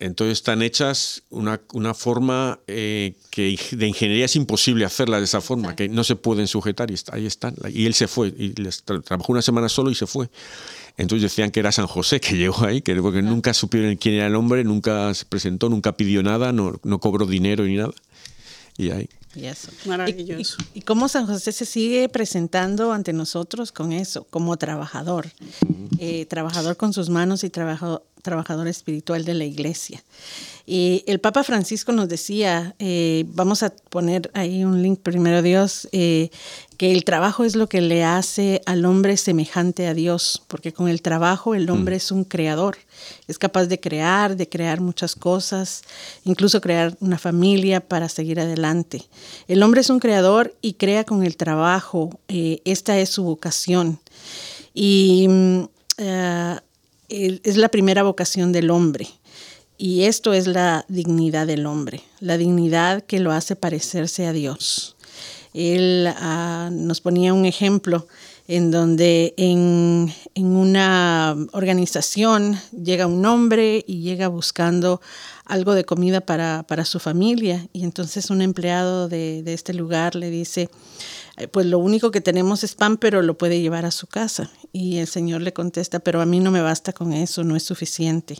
[0.00, 5.40] Entonces están hechas una, una forma eh, que de ingeniería es imposible hacerla de esa
[5.40, 7.56] forma, que no se pueden sujetar y ahí están.
[7.68, 10.30] Y él se fue, y trabajó una semana solo y se fue.
[10.96, 14.28] Entonces decían que era San José que llegó ahí, que porque nunca supieron quién era
[14.28, 17.92] el hombre, nunca se presentó, nunca pidió nada, no, no cobró dinero ni nada.
[18.76, 19.08] Y ahí.
[19.34, 19.70] Y eso.
[19.84, 20.56] Maravilloso.
[20.74, 25.28] Y, cómo San José se sigue presentando ante nosotros con eso, como trabajador,
[25.98, 30.04] eh, trabajador con sus manos y trabajador, trabajador espiritual de la iglesia.
[30.70, 35.88] Y el Papa Francisco nos decía, eh, vamos a poner ahí un link primero Dios,
[35.92, 36.28] eh,
[36.76, 40.88] que el trabajo es lo que le hace al hombre semejante a Dios, porque con
[40.88, 41.96] el trabajo el hombre mm.
[41.96, 42.76] es un creador,
[43.28, 45.84] es capaz de crear, de crear muchas cosas,
[46.24, 49.06] incluso crear una familia para seguir adelante.
[49.48, 54.00] El hombre es un creador y crea con el trabajo, eh, esta es su vocación.
[54.74, 55.64] Y mm,
[57.08, 59.08] es la primera vocación del hombre.
[59.80, 64.96] Y esto es la dignidad del hombre, la dignidad que lo hace parecerse a Dios.
[65.54, 68.06] Él ah, nos ponía un ejemplo
[68.48, 75.00] en donde en, una organización llega un hombre y llega buscando
[75.44, 80.30] algo de comida para, su familia y entonces un empleado de, de este lugar le
[80.30, 80.70] dice,
[81.46, 84.50] pues lo único que tenemos es pan, pero lo puede llevar a su casa.
[84.72, 87.62] Y el Señor le contesta, pero a mí no me basta con eso, no es
[87.62, 88.38] suficiente.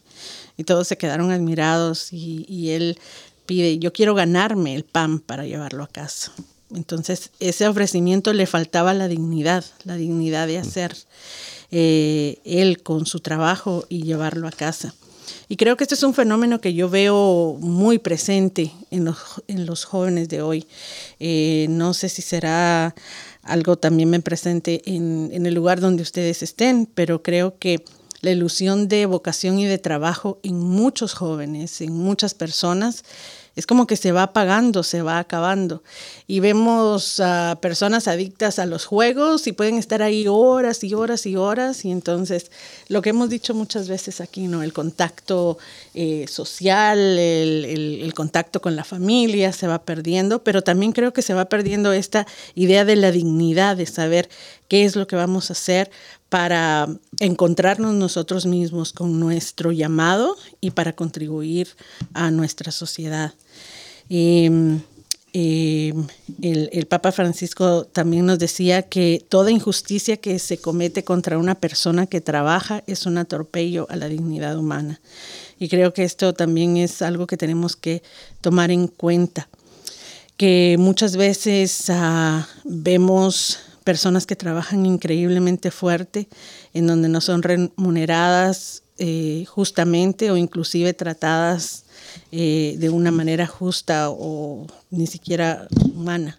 [0.56, 2.98] Y todos se quedaron admirados y, él
[3.46, 6.32] pide, yo quiero ganarme el pan para llevarlo a casa.
[6.74, 10.96] Entonces, ese ofrecimiento le faltaba la dignidad, la dignidad de hacer
[11.70, 14.94] eh, él con su trabajo y llevarlo a casa.
[15.48, 19.16] Y creo que este es un fenómeno que yo veo muy presente en los,
[19.48, 20.66] en los jóvenes de hoy.
[21.20, 22.94] Eh, no sé si será
[23.42, 27.82] algo también muy presente en, en el lugar donde ustedes estén, pero creo que
[28.20, 33.04] la ilusión de vocación y de trabajo en muchos jóvenes, en muchas personas,
[33.58, 35.82] es como que se va apagando, se va acabando.
[36.28, 41.26] Y vemos a personas adictas a los juegos y pueden estar ahí horas y horas
[41.26, 41.84] y horas.
[41.84, 42.52] Y entonces,
[42.86, 44.62] lo que hemos dicho muchas veces aquí, ¿no?
[44.62, 45.58] El contacto
[45.94, 51.22] eh, social, el, el contacto con la familia se va perdiendo, pero también creo que
[51.22, 54.28] se va perdiendo esta idea de la dignidad, de saber
[54.68, 55.90] qué es lo que vamos a hacer
[56.28, 56.88] para
[57.20, 61.68] encontrarnos nosotros mismos con nuestro llamado y para contribuir
[62.12, 63.32] a nuestra sociedad.
[64.10, 64.80] Em,
[65.32, 66.06] em,
[66.42, 72.06] el, Papa Francisco también nos decía que toda injusticia que se comete contra una persona
[72.06, 75.00] que trabaja es un atropello a la dignidad humana.
[75.58, 78.02] Y creo que esto también es algo que tenemos que
[78.40, 79.48] tomar en cuenta,
[80.36, 86.28] que muchas veces ah, vemos personas que trabajan increíblemente fuerte,
[86.74, 91.84] en donde no son remuneradas eh, justamente o inclusive tratadas
[92.30, 96.38] eh, de una manera justa o ni siquiera humana.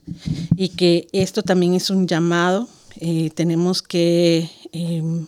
[0.57, 5.25] Y que esto también es un llamado, eh, tenemos que em,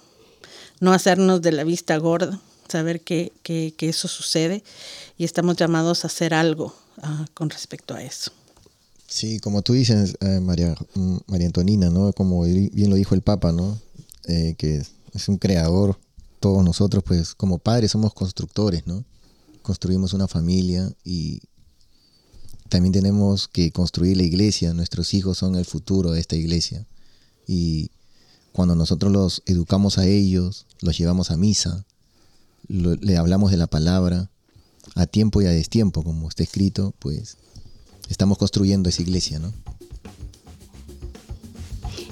[0.80, 3.32] no hacernos de la vista gorda, saber que,
[3.80, 4.64] eso sucede
[5.18, 8.32] y estamos llamados a hacer algo ah, con respecto a eso.
[9.12, 12.13] Sí, como tú dices, eh, María, mm, María Antonina, ¿no?
[12.13, 13.78] Como bien lo dijo el Papa, ¿no?
[14.58, 14.82] que
[15.13, 16.00] es un creador,
[16.39, 19.04] todos nosotros, pues como padres somos constructores, ¿no?
[19.62, 21.41] construimos una familia y
[22.69, 24.74] también tenemos que construir la iglesia.
[24.74, 26.88] Nuestros hijos son el futuro de esta iglesia.
[27.45, 27.91] Y
[28.54, 31.86] cuando nosotros los educamos a ellos, los llevamos a misa,
[32.69, 34.30] le hablamos de la palabra,
[34.95, 37.38] a tiempo y a destiempo, como está escrito, pues
[38.12, 39.54] estamos construyendo esa iglesia, ¿no?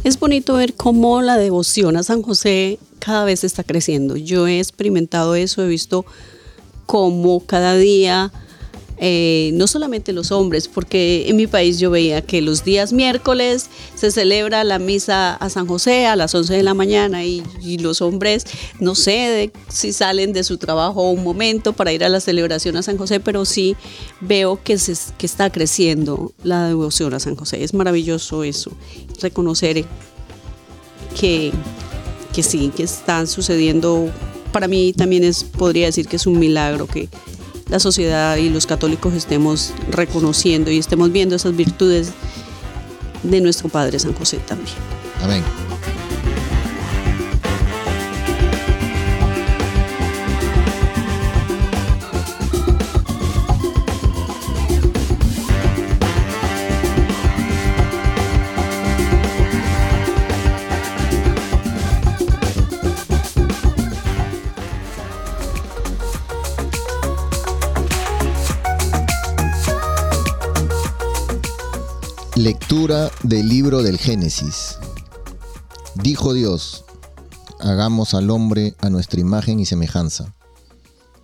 [0.03, 4.15] Es bonito ver cómo la devoción a San José cada vez está creciendo.
[4.15, 6.05] Yo he experimentado eso, he visto
[6.85, 8.31] como cada día
[9.01, 13.69] eh, no solamente los hombres, porque en mi país yo veía que los días miércoles
[13.95, 17.43] se celebra la misa a San José a las 11 de la mañana y,
[17.79, 18.45] los hombres,
[18.79, 22.81] no sé si salen de su trabajo un momento para ir a la celebración a
[22.81, 23.77] San José, pero sí
[24.19, 27.63] veo que, se, que está creciendo la devoción a San José.
[27.63, 28.71] Es maravilloso eso,
[29.21, 29.85] reconocer
[31.17, 31.53] que,
[32.33, 34.09] que sí, que están sucediendo.
[34.51, 37.07] Para mí también es, podría decir que es un milagro que
[37.69, 42.11] la sociedad y los católicos estemos reconociendo y estemos viendo esas virtudes
[43.23, 44.75] de nuestro Padre San José también.
[45.21, 45.43] Amén.
[72.49, 74.79] Lectura del libro del Génesis.
[76.01, 76.83] Dijo Dios,
[77.59, 80.33] hagamos al hombre a nuestra imagen y semejanza,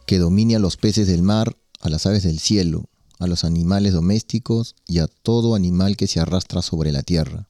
[0.05, 2.85] que domine a los peces del mar, a las aves del cielo,
[3.17, 7.47] a los animales domésticos y a todo animal que se arrastra sobre la tierra.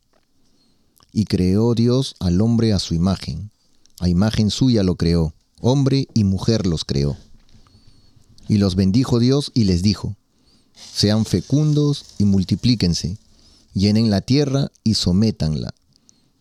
[1.12, 3.52] Y creó Dios al hombre a su imagen,
[4.00, 7.18] a imagen suya lo creó, hombre y mujer los creó.
[8.48, 10.16] Y los bendijo Dios y les dijo,
[10.74, 13.18] sean fecundos y multiplíquense
[13.76, 15.76] llenen la tierra y sométanla,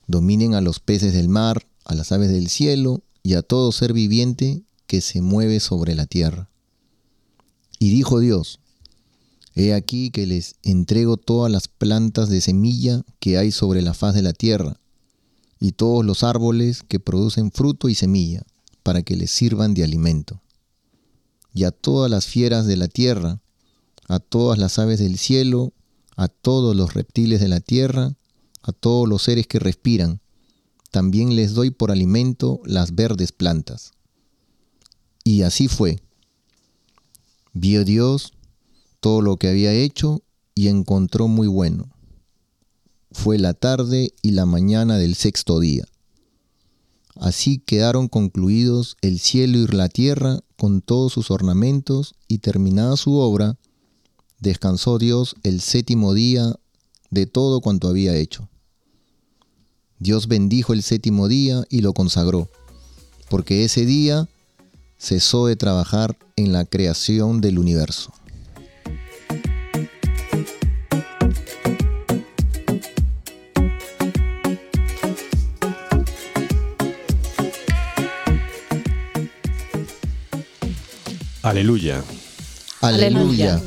[0.06, 3.92] dominen a los peces del mar, a las aves del cielo y a todo ser
[3.92, 6.48] viviente que se mueve sobre la tierra.
[7.78, 8.60] Y dijo Dios,
[9.56, 14.14] He aquí que les entrego todas las plantas de semilla que hay sobre la faz
[14.14, 14.80] de la tierra,
[15.60, 18.42] y todos los árboles que producen fruto y semilla,
[18.82, 20.40] para que les sirvan de alimento.
[21.52, 23.40] Y a todas las fieras de la tierra,
[24.08, 25.72] a todas las aves del cielo
[26.16, 28.16] a todos los reptiles de la tierra,
[28.62, 30.20] a todos los seres que respiran.
[30.90, 33.92] También les doy por alimento las verdes plantas.
[35.24, 36.00] Y así fue.
[37.52, 38.32] Vio Dios
[39.00, 40.22] todo lo que había hecho
[40.54, 41.90] y encontró muy bueno.
[43.10, 45.84] Fue la tarde y la mañana del sexto día.
[47.16, 53.14] Así quedaron concluidos el cielo y la tierra con todos sus ornamentos y terminada su
[53.14, 53.56] obra,
[54.44, 56.54] descansó Dios el séptimo día
[57.10, 58.48] de todo cuanto había hecho.
[59.98, 62.50] Dios bendijo el séptimo día y lo consagró,
[63.30, 64.28] porque ese día
[64.98, 68.12] cesó de trabajar en la creación del universo.
[81.42, 82.02] Aleluya.
[82.80, 83.62] Aleluya.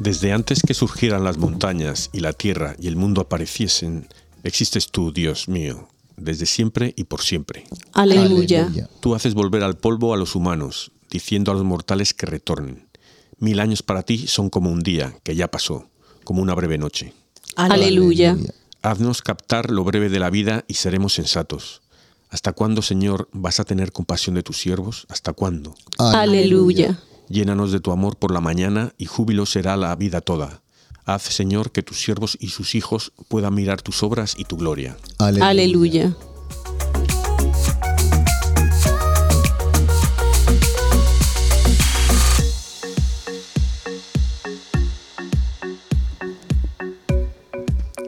[0.00, 4.08] Desde antes que surgieran las montañas y la tierra y el mundo apareciesen,
[4.42, 7.64] existes tú, Dios mío, desde siempre y por siempre.
[7.92, 8.70] Aleluya.
[9.00, 12.88] Tú haces volver al polvo a los humanos, diciendo a los mortales que retornen.
[13.36, 15.90] Mil años para ti son como un día que ya pasó,
[16.24, 17.12] como una breve noche.
[17.56, 18.38] Aleluya.
[18.80, 21.82] Haznos captar lo breve de la vida y seremos sensatos.
[22.30, 25.04] ¿Hasta cuándo, Señor, vas a tener compasión de tus siervos?
[25.10, 25.74] ¿Hasta cuándo?
[25.98, 26.98] Aleluya.
[27.30, 30.62] Llénanos de tu amor por la mañana y júbilo será la vida toda.
[31.04, 34.96] Haz, Señor, que tus siervos y sus hijos puedan mirar tus obras y tu gloria.
[35.18, 36.16] Aleluya.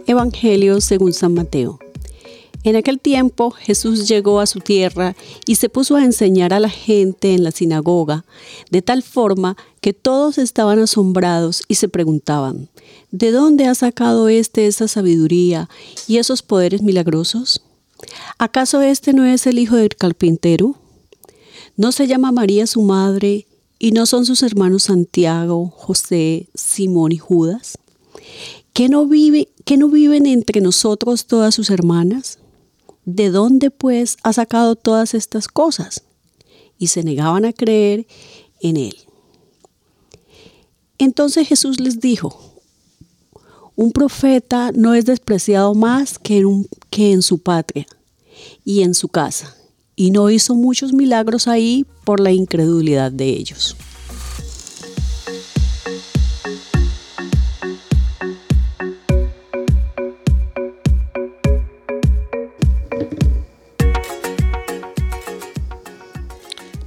[0.09, 1.79] Evangelio según San Mateo.
[2.65, 6.69] En aquel tiempo Jesús llegó a su tierra y se puso a enseñar a la
[6.69, 8.25] gente en la sinagoga,
[8.71, 12.69] de tal forma que todos estaban asombrados y se preguntaban,
[13.11, 15.69] ¿de dónde ha sacado éste esa sabiduría
[16.07, 17.63] y esos poderes milagrosos?
[18.39, 20.77] ¿Acaso este no es el hijo del carpintero?
[21.77, 23.47] ¿No se llama María su madre
[23.81, 27.79] y no son sus hermanos Santiago, José, Simón y Judas?
[28.73, 32.39] ¿Que no, vive, ¿Que no viven entre nosotros todas sus hermanas?
[33.05, 36.05] ¿De dónde pues ha sacado todas estas cosas?
[36.79, 38.07] Y se negaban a creer
[38.61, 38.97] en él.
[40.99, 42.53] Entonces Jesús les dijo,
[43.75, 47.87] un profeta no es despreciado más que en, que en su patria
[48.65, 49.57] y en su casa,
[49.97, 53.77] y no hizo muchos milagros ahí por la incredulidad de ellos.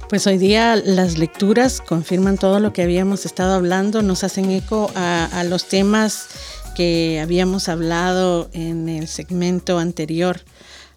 [0.08, 4.88] Pues hoy día las lecturas confirman todo lo que habíamos estado hablando, nos hacen eco
[4.94, 6.28] a, los temas
[6.76, 10.42] que habíamos hablado en el segmento anterior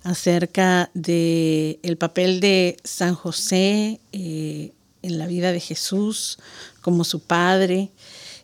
[0.03, 6.38] acerca de el papel de San José eh, en la vida de Jesús
[6.82, 7.89] como su padre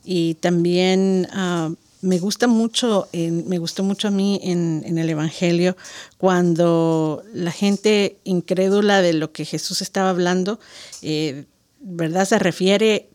[0.03, 1.69] y también ah,
[2.05, 5.75] me gusta mucho, me gustó mucho a mí en, el Evangelio
[6.17, 10.59] cuando la gente incrédula de lo que Jesús estaba hablando,
[11.01, 11.45] eh,
[11.79, 12.25] ¿verdad?
[12.25, 13.09] Se refiere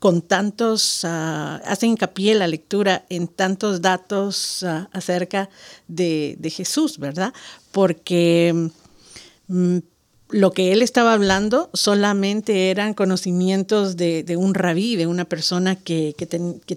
[0.00, 5.48] con tantos, uh, hace hincapié la lectura en tantos datos ah, acerca
[5.88, 7.32] de, Jesús, ¿verdad?
[7.72, 8.70] Porque
[9.46, 9.78] mm,
[10.30, 16.14] lo que él estaba hablando solamente eran conocimientos de, un rabí, de una persona que,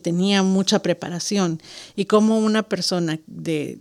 [0.02, 1.62] tenía mucha preparación.
[1.96, 3.78] Y como una persona de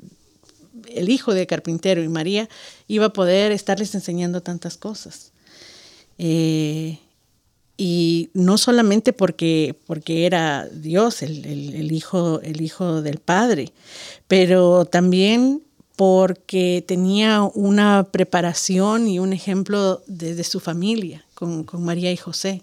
[0.94, 2.48] el hijo de carpintero y María
[2.86, 5.32] iba a poder estarles enseñando tantas cosas.
[6.18, 6.98] Eh,
[7.76, 13.72] y no solamente porque, porque era Dios, el, hijo, el hijo del Padre,
[14.28, 15.62] pero también
[15.96, 22.62] porque tenía una preparación y un ejemplo desde su familia con, María y José.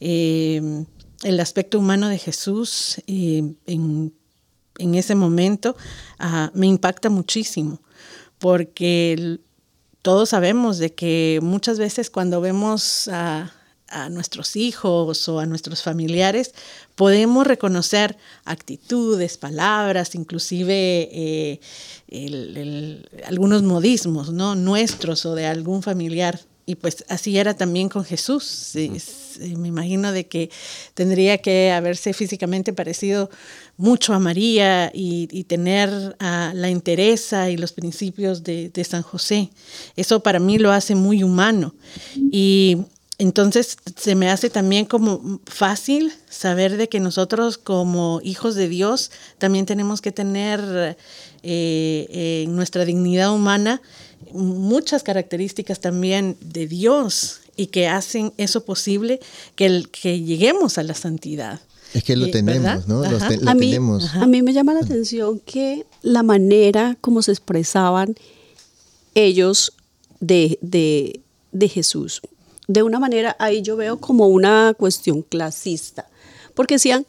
[0.00, 0.84] Eh,
[1.22, 4.12] el aspecto humano de Jesús eh, en,
[4.76, 5.76] ese momento
[6.18, 7.80] ah, me impacta muchísimo,
[8.38, 9.38] porque
[10.02, 13.52] todos sabemos de que muchas veces cuando vemos a
[13.94, 16.52] a nuestros hijos o a nuestros familiares,
[16.96, 21.60] podemos reconocer actitudes, palabras, inclusive eh,
[23.24, 24.54] algunos modismos ¿no?
[24.56, 26.40] nuestros o de algún familiar.
[26.66, 28.72] Y pues así era también con Jesús.
[28.74, 30.50] me imagino de que
[30.94, 33.28] tendría que haberse físicamente parecido
[33.76, 39.50] mucho a María y, tener la entereza y los principios de, de San José.
[39.94, 41.74] Eso para mí lo hace muy humano.
[42.32, 42.78] Y
[43.18, 49.12] entonces se me hace también como fácil saber de que nosotros como hijos de Dios
[49.38, 50.96] también tenemos que tener
[51.42, 53.80] eh, en nuestra dignidad humana
[54.32, 59.20] muchas características también de Dios y que hacen eso posible
[59.54, 61.60] que, que lleguemos a la santidad.
[61.92, 63.04] Es que lo eh, tenemos, ¿no?
[63.04, 68.16] a, mí, a mí me llama la atención que la manera como se expresaban
[69.14, 69.72] ellos
[70.18, 71.20] de, de,
[71.52, 72.20] de Jesús
[72.66, 76.08] de una manera, ahí yo veo como una cuestión clasista,
[76.54, 77.06] porque decían,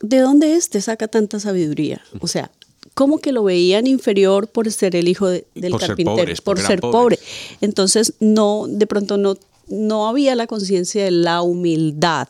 [0.00, 2.02] ¿de dónde este saca tanta sabiduría?
[2.20, 2.50] O sea,
[2.94, 7.18] ¿cómo que lo veían inferior por ser el hijo del carpintero, por ser pobre.
[7.60, 9.36] Entonces, no, de pronto no,
[9.68, 12.28] no había la conciencia de la humildad,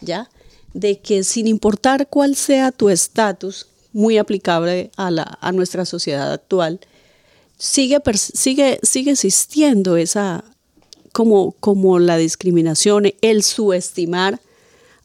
[0.00, 0.30] ¿ya?
[0.72, 6.32] De que sin importar cuál sea tu estatus, muy aplicable a, la, a nuestra sociedad
[6.32, 6.80] actual,
[7.58, 10.44] sigue, sigue, sigue existiendo esa,
[11.12, 14.40] como, como la discriminación, el subestimar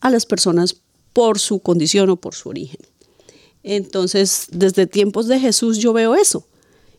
[0.02, 0.78] a las personas
[1.14, 2.82] por su condición o por su origen.
[3.64, 6.46] Entonces, desde tiempos de Jesús yo veo eso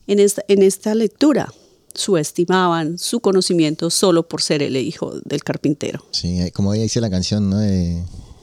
[0.07, 1.53] en esta, en esta lectura.
[1.95, 6.05] Subestimaban su conocimiento solo por ser el hijo del carpintero.
[6.11, 7.61] Sí, como ella dice la canción, ¿no?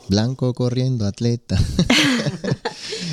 [0.09, 1.57] blanco corriendo atleta.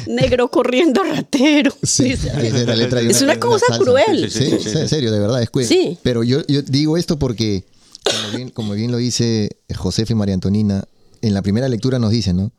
[0.06, 1.72] Negro corriendo ratero.
[1.82, 4.30] Sí, es, una, cosa cruel.
[4.30, 5.42] Sí, en serio, de verdad.
[5.42, 5.98] Es sí.
[6.02, 7.64] Pero yo, yo, digo esto porque,
[8.04, 10.84] como bien, como bien lo dice Josefa y María Antonina,
[11.22, 12.52] en la primera lectura nos dice, ¿no?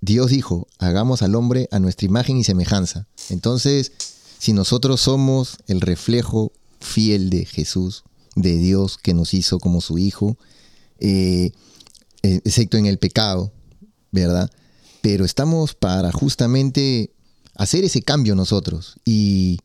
[0.00, 3.06] Dios dijo, hagamos al hombre a nuestra imagen y semejanza.
[3.30, 3.92] Entonces,
[4.38, 8.04] si nosotros somos el reflejo fiel de Jesús,
[8.34, 10.36] de Dios que nos hizo como su hijo,
[10.98, 11.52] eh,
[12.22, 13.52] eh, excepto en el pecado,
[14.10, 14.50] ¿verdad?
[15.02, 17.10] Pero estamos para justamente
[17.54, 18.96] hacer ese cambio nosotros.
[19.04, 19.58] Y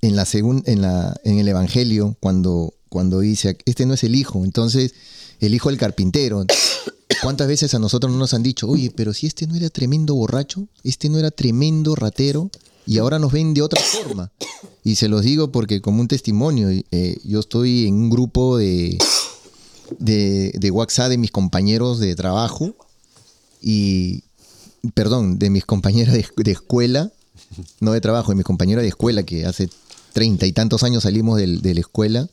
[0.00, 4.44] en, la en, la, en el Evangelio, cuando, cuando dice, este no es el hijo,
[4.44, 4.94] entonces
[5.40, 6.44] el hijo del carpintero.
[7.22, 10.14] ¿Cuántas veces a nosotros no nos han dicho, oye, pero si este no era tremendo
[10.14, 12.50] borracho, este no era tremendo ratero,
[12.86, 14.30] y ahora nos ven de otra forma?
[14.84, 18.98] Y se los digo porque como un testimonio, eh, yo estoy en un grupo de,
[19.98, 22.76] de, de WhatsApp de mis compañeros de trabajo
[23.60, 24.22] y,
[24.94, 27.10] perdón, de mis compañeras de, escuela,
[27.80, 29.68] no de trabajo, de mis compañeras de escuela que hace
[30.12, 32.28] treinta y tantos años salimos de la escuela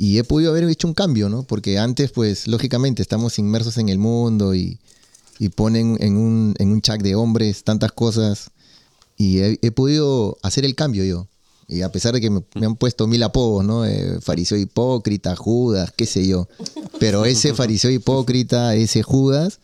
[0.00, 1.42] y he podido haber hecho un cambio, ¿no?
[1.42, 4.78] Porque antes, pues, lógicamente, estamos inmersos en el mundo y,
[5.54, 8.50] ponen en un, en un chat de hombres tantas cosas
[9.18, 11.26] y he, podido hacer el cambio yo.
[11.68, 13.84] Y a pesar de que me, han puesto mil apodos, ¿no?
[13.84, 16.48] Eh, fariseo hipócrita, Judas, qué sé yo.
[16.98, 19.60] Pero ese fariseo hipócrita, ese Judas,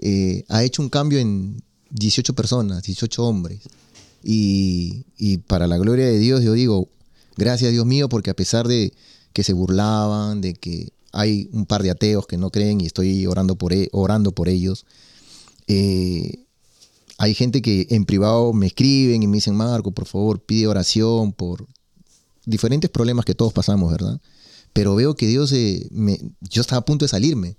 [0.00, 3.60] eh, ha hecho un cambio en 18 personas, 18 hombres.
[4.22, 6.88] Y, y, para la gloria de Dios, yo digo,
[7.36, 8.92] gracias Dios mío, porque a pesar de
[9.32, 13.26] que se burlaban, de que hay un par de ateos que no creen y estoy
[13.26, 13.90] orando por, e,
[14.46, 14.86] ellos.
[15.68, 16.44] Eh,
[17.18, 21.32] hay gente que en privado me escriben y me dicen, Marco, por favor, pide oración
[21.32, 21.66] por
[22.44, 24.20] diferentes problemas que todos pasamos, ¿verdad?
[24.72, 25.52] Pero veo que Dios,
[25.92, 27.56] me, yo estaba a punto de salirme.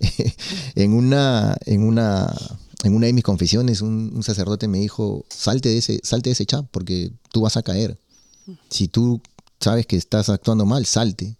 [0.74, 2.34] en, una, en, una,
[2.84, 6.46] en una de mis confesiones, un, sacerdote me dijo, salte de, ese, salte de ese
[6.46, 7.98] chat porque tú vas a caer.
[8.70, 9.20] Si tú
[9.60, 11.36] sabes que estás actuando mal, salte.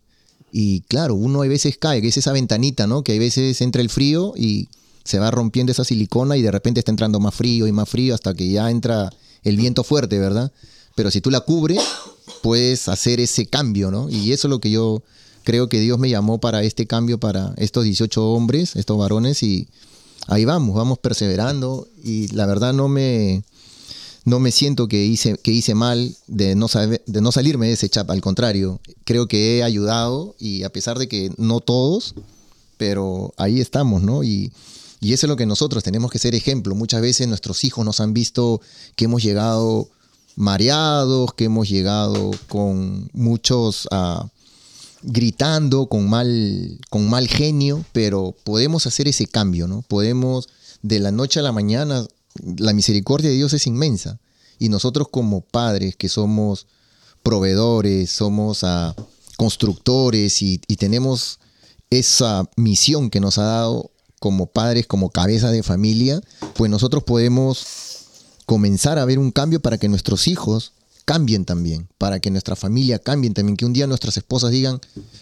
[0.53, 3.03] Y claro, uno a veces cae, que es esa ventanita, ¿no?
[3.03, 4.69] Que a veces entra el frío y
[5.05, 8.15] se va rompiendo esa silicona y de repente está entrando más frío y más frío
[8.15, 9.11] hasta que ya entra
[9.43, 10.53] el viento fuerte, ¿verdad?
[10.95, 11.81] Pero si tú la cubres,
[12.43, 14.09] puedes hacer ese cambio, ¿no?
[14.09, 15.03] Y eso es lo que yo
[15.47, 19.69] creo que Dios me llamó para este cambio, para estos 18 hombres, estos varones, y
[20.27, 21.87] ahí vamos, vamos perseverando.
[22.03, 23.45] Y la verdad no me,
[24.25, 27.89] no me siento que hice, que hice mal de no, de no salirme de ese
[27.89, 32.17] chap, al contrario, creo que he ayudado y a pesar de que no todos,
[32.77, 34.25] pero ahí estamos, ¿no?
[34.25, 34.51] Y,
[35.01, 36.75] y eso es lo que nosotros tenemos que ser ejemplo.
[36.75, 38.61] Muchas veces nuestros hijos nos han visto
[38.97, 39.89] que hemos llegado
[40.35, 43.87] mareados, que hemos llegado con muchos...
[43.93, 44.27] Uh,
[45.07, 49.83] gritando con mal, con mal genio, pero podemos hacer ese cambio, ¿no?
[49.83, 50.49] Podemos
[50.83, 52.05] de la noche a la mañana,
[52.59, 54.21] la misericordia de Dios es inmensa.
[54.59, 56.67] Y nosotros como padres que somos
[57.23, 58.95] proveedores, somos uh,
[59.37, 61.39] constructores y, y, tenemos
[61.91, 66.21] esa misión que nos ha dado como padres, como cabeza de familia,
[66.55, 67.67] pues nosotros podemos
[68.47, 70.73] comenzar a ver un cambio para que nuestros hijos
[71.07, 74.81] cambien también, para que nuestra familia cambien también, que un día nuestras esposas digan,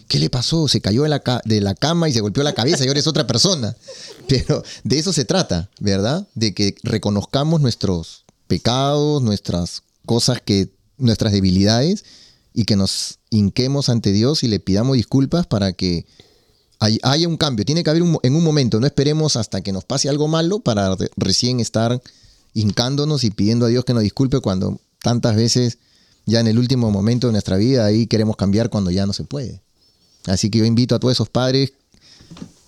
[0.09, 0.67] ¿qué le pasó?
[0.67, 3.07] Se cayó de la, de la cama y se golpeó la cabeza y ahora es
[3.07, 3.77] otra persona.
[4.29, 6.27] Pero de eso se trata, ¿verdad?
[6.35, 12.05] De que reconozcamos nuestros pecados, nuestras cosas que, nuestras debilidades
[12.55, 16.07] y que nos hinquemos ante Dios y le pidamos disculpas para que
[17.03, 17.67] haya un cambio.
[17.67, 20.97] Tiene que haber en un momento, no esperemos hasta que nos pase algo malo para
[21.17, 22.01] recién estar
[22.55, 25.79] hincándonos y pidiendo a Dios que nos disculpe cuando tantas veces
[26.25, 29.23] ya en el último momento de nuestra vida ahí queremos cambiar cuando ya no se
[29.23, 29.61] puede.
[30.27, 31.75] Así que yo invito a todos esos padres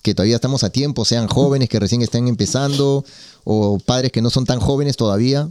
[0.03, 3.05] que todavía estamos a tiempo, sean jóvenes que recién estén empezando
[3.45, 5.49] o padres que no son tan jóvenes todavía,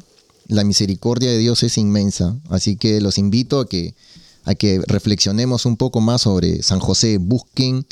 [0.48, 2.36] la misericordia de Dios es inmensa.
[2.50, 3.96] Así que los invito a que,
[4.44, 7.88] a que reflexionemos un poco más sobre San José, busquen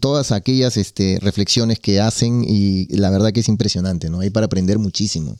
[0.00, 4.20] todas aquellas este, reflexiones que hacen y la verdad que es impresionante, ¿no?
[4.20, 5.36] Hay para aprender muchísimo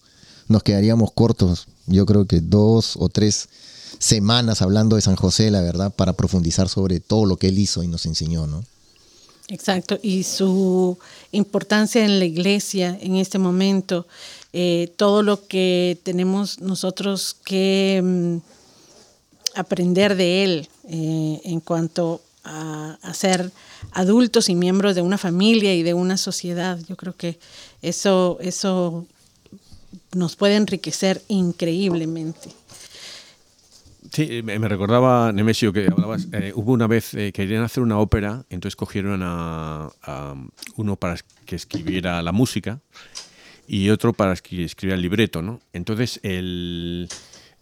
[0.49, 3.49] nos quedaríamos cortos, yo creo que dos o tres
[3.99, 7.83] semanas hablando de San José, la verdad, para profundizar sobre todo lo que él hizo
[7.83, 8.65] y nos enseñó, ¿no?
[9.49, 10.99] Exacto, y su
[11.31, 14.09] importancia en la iglesia en este momento,
[14.53, 18.37] eh, todo lo que tenemos nosotros que mm,
[19.55, 23.53] aprender de él eh, en cuanto a, a, ser
[23.93, 26.79] adultos y miembros de una familia y de una sociedad.
[26.89, 27.39] Yo creo que
[27.83, 29.07] eso, eso
[30.15, 32.51] nos puede enriquecer increíblemente.
[34.13, 37.99] Sí, me recordaba, Nemesio, que hablabas, eh, hubo una vez que eh, querían hacer una
[37.99, 39.93] ópera, entonces cogieron a,
[40.77, 42.81] uno para que escribiera la música
[43.67, 45.61] y otro para que escribiera el libreto, ¿no?
[45.73, 47.09] Entonces, el,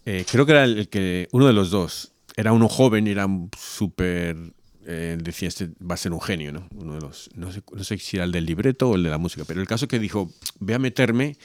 [0.05, 3.27] eh, creo que era el que, uno de los dos, era uno joven era
[3.59, 4.37] súper
[4.85, 6.69] decía, este va a ser un genio, ¿no?
[6.75, 9.09] Uno de los, no sé, no sé, si era el del libreto o el de
[9.09, 10.31] la música, pero el caso que dijo,
[10.61, 11.39] voy a meterme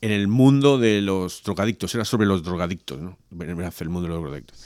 [0.00, 3.18] en el mundo de los drogadictos, era sobre los drogadictos, ¿no?
[3.30, 4.64] el mundo de los drogadictos,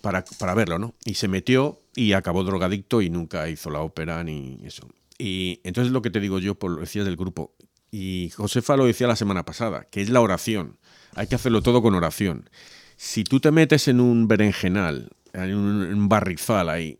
[0.00, 0.94] para, para verlo, ¿no?
[1.04, 4.88] Y se metió y acabó drogadicto y nunca hizo la ópera ni eso.
[5.18, 7.54] Y entonces lo que te digo yo, por lo decías del grupo,
[7.90, 10.78] y Josefa lo decía la semana pasada, que es la oración.
[11.14, 12.50] Hay que hacerlo todo con oración.
[12.96, 16.98] Si tú te metes en un berenjenal, en un, barrizal ahí,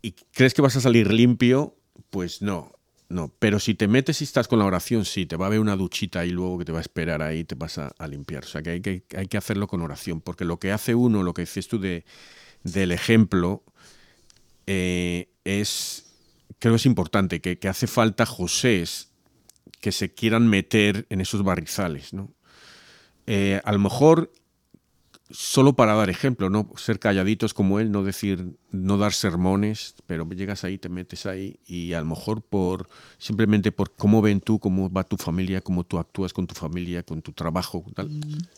[0.00, 1.76] y crees que vas a salir limpio,
[2.10, 2.77] pues no.
[3.10, 5.60] No, pero si te metes y estás con la oración, sí, te va a haber
[5.60, 8.44] una duchita y luego que te va a esperar ahí te vas a, limpiar.
[8.44, 11.22] O sea que hay, que hay que hacerlo con oración, porque lo que hace uno,
[11.22, 12.04] lo que dices tú de,
[12.64, 13.64] del ejemplo,
[14.66, 16.12] eh, es,
[16.58, 19.08] creo que es importante, que, que hace falta Josés
[19.80, 22.12] que se quieran meter en esos barrizales.
[22.12, 22.32] ¿no?
[23.26, 24.32] Eh, a lo mejor
[25.30, 30.28] solo para dar ejemplo, no ser calladitos como él, no decir, no dar sermones, pero
[30.30, 34.58] llegas ahí, te metes ahí y a lo mejor por simplemente por cómo ven tú,
[34.58, 38.08] cómo va tu familia, cómo tú actúas con tu familia, con tu trabajo, tal,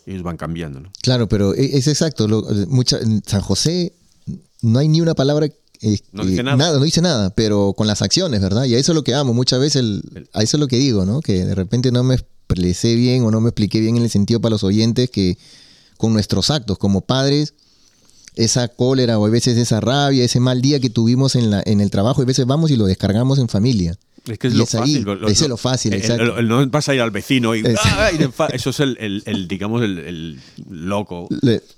[0.06, 0.92] ellos van cambiando, ¿no?
[1.02, 2.28] Claro, pero e, es exacto.
[2.28, 3.92] Lo, mucha, en San José
[4.62, 5.48] no hay ni una palabra
[5.82, 6.78] eh, no dice nada.
[6.78, 8.64] no dice nada, pero con las acciones, ¿verdad?
[8.64, 9.32] Y a eso es lo que amo.
[9.32, 9.82] Muchas veces,
[10.34, 11.22] a eso es lo que digo, ¿no?
[11.22, 14.40] Que de repente no me expresé bien o no me expliqué bien en el sentido
[14.40, 15.38] para los oyentes que
[16.00, 17.54] con nuestros actos como padres,
[18.34, 21.80] esa cólera o a veces esa rabia, ese mal día que tuvimos en, la, en
[21.80, 23.96] el trabajo, a veces vamos y lo descargamos en familia.
[24.26, 25.06] Es que es lo fácil.
[25.28, 26.02] es lo fácil,
[26.44, 27.62] no vas a ir al vecino y,
[28.52, 30.38] eso es el, digamos, el,
[30.68, 31.28] loco.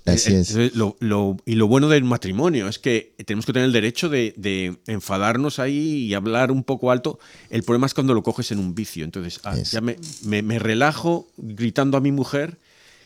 [0.05, 0.55] así es.
[0.55, 6.05] y lo bueno del matrimonio es que tenemos que tener el derecho de, enfadarnos ahí
[6.05, 7.19] y hablar un poco alto.
[7.49, 9.03] El problema es cuando lo coges en un vicio.
[9.05, 12.57] Entonces, ah, ya me, me, relajo gritando a mi mujer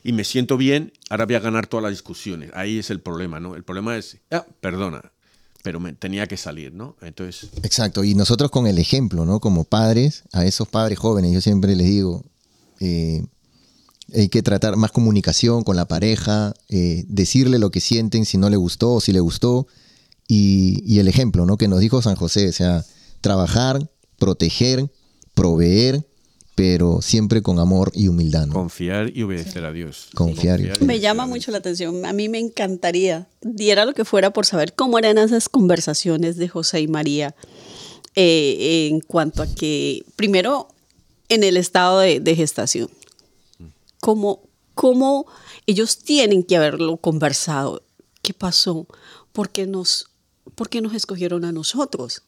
[0.03, 2.51] y me siento bien, ahora voy a ganar todas las discusiones.
[2.53, 3.55] Ahí es el problema, ¿no?
[3.55, 5.11] El problema es, ah, perdona,
[5.63, 6.95] pero me tenía que salir, ¿no?
[7.01, 7.49] Entonces...
[7.63, 9.39] Exacto, y nosotros con el ejemplo, ¿no?
[9.39, 12.23] Como padres, a esos padres jóvenes, yo siempre les digo,
[12.79, 13.25] eh,
[14.13, 18.49] hay que tratar más comunicación con la pareja, eh, decirle lo que sienten, si no
[18.49, 19.67] le gustó o si le gustó,
[20.27, 21.57] y, y el ejemplo, ¿no?
[21.57, 22.85] Que nos dijo San José, o sea,
[23.21, 24.89] trabajar, proteger,
[25.33, 26.06] proveer,
[26.57, 28.47] pero siempre con amor y humildad.
[28.47, 30.09] Confiar y obedecer a Dios.
[30.15, 30.59] Confiar.
[30.81, 32.03] me llama mucho la atención.
[32.03, 36.47] A mí me encantaría, diera lo que fuera por saber cómo eran esas conversaciones de
[36.47, 37.35] José y María
[38.15, 40.69] eh, en cuanto a que, primero,
[41.29, 42.89] en el estado de, gestación,
[43.99, 44.41] cómo,
[44.73, 45.27] cómo
[45.67, 47.83] ellos tienen que haberlo conversado.
[48.23, 48.87] ¿Qué pasó?
[49.31, 50.09] ¿Por qué nos,
[50.55, 52.23] por qué nos escogieron a nosotros?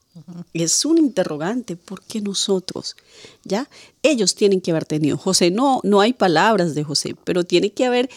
[0.53, 2.95] Es un interrogante, ¿por qué nosotros?
[3.43, 3.69] ¿Ya?
[4.03, 5.17] Ellos tienen que haber tenido.
[5.17, 8.09] José, no, no hay palabras de José, pero tiene que haber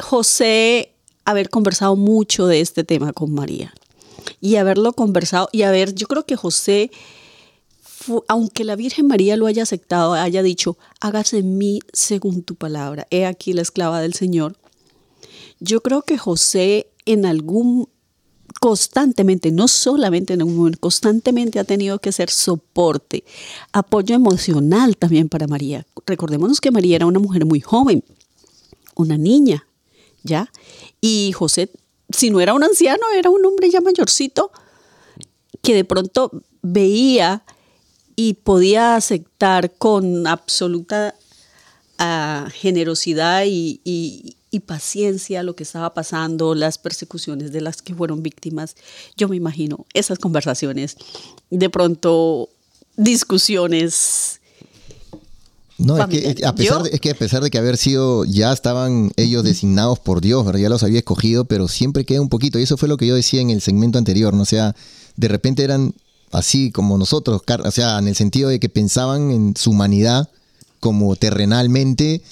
[0.00, 0.94] José
[1.24, 3.72] haber conversado mucho de este tema con María
[4.40, 6.90] y haberlo conversado y haber, yo creo que José,
[8.28, 13.06] aunque la Virgen María lo haya aceptado, haya dicho, hágase en mí según tu palabra,
[13.10, 14.56] he aquí la esclava del Señor,
[15.60, 17.88] yo creo que José en algún
[18.64, 23.22] constantemente, no solamente en un momento, constantemente ha tenido que ser soporte,
[23.74, 25.84] apoyo emocional también para María.
[26.06, 28.02] Recordémonos que María era una mujer muy joven,
[28.94, 29.66] una niña,
[30.22, 30.50] ¿ya?
[31.02, 31.72] Y José,
[32.08, 34.50] si no era un anciano, era un hombre ya mayorcito
[35.60, 36.30] que de pronto
[36.62, 37.44] veía
[38.16, 41.14] y podía aceptar con absoluta
[41.98, 48.22] ah, generosidad y, y paciencia lo que estaba pasando, las persecuciones de las que fueron
[48.22, 48.76] víctimas.
[49.16, 50.96] Yo me imagino esas conversaciones,
[51.50, 52.48] de pronto
[52.96, 54.40] discusiones.
[55.76, 58.52] No, es que, a pesar de, es que a pesar de que haber sido, ya
[58.52, 62.62] estaban ellos designados por Dios, ya los había escogido, pero siempre queda un poquito, y
[62.62, 64.42] eso fue lo que yo decía en el segmento anterior, ¿no?
[64.42, 64.76] O sea,
[65.16, 65.94] de repente eran
[66.30, 70.28] así como nosotros, o sea, en el sentido de que pensaban en su humanidad
[70.78, 72.22] como terrenalmente,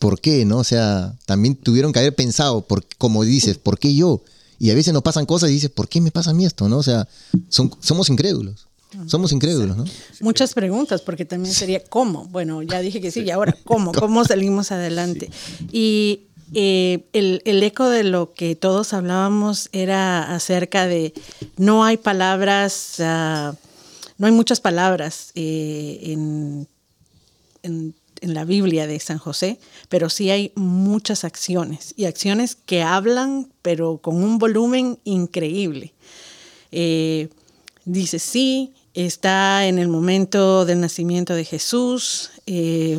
[0.00, 0.44] ¿por qué?
[0.44, 0.58] ¿No?
[0.58, 4.22] O sea, también tuvieron que haber pensado, por, como dices, ¿por qué yo?
[4.58, 6.68] Y a veces nos pasan cosas y dices, ¿por qué me pasa a mí esto?
[6.68, 6.78] ¿No?
[6.78, 7.06] O sea,
[7.48, 8.66] somos incrédulos.
[9.06, 9.84] Somos incrédulos, ¿no?
[10.20, 12.26] Muchas preguntas, porque también sería ¿cómo?
[12.26, 13.92] Bueno, ya dije que sí, y ahora ¿cómo?
[13.92, 15.30] ¿Cómo salimos adelante?
[15.70, 16.22] Y
[16.54, 21.14] eh, el, eco de lo que todos hablábamos era acerca de
[21.56, 23.54] no hay palabras, ah,
[24.18, 26.66] no hay muchas palabras eh, en,
[27.62, 29.58] en en la Biblia de San José,
[29.88, 35.92] pero sí hay muchas acciones y acciones que hablan, pero con un volumen increíble.
[36.72, 37.28] Eh,
[37.84, 42.98] dice, sí, está en el momento del nacimiento de Jesús, eh,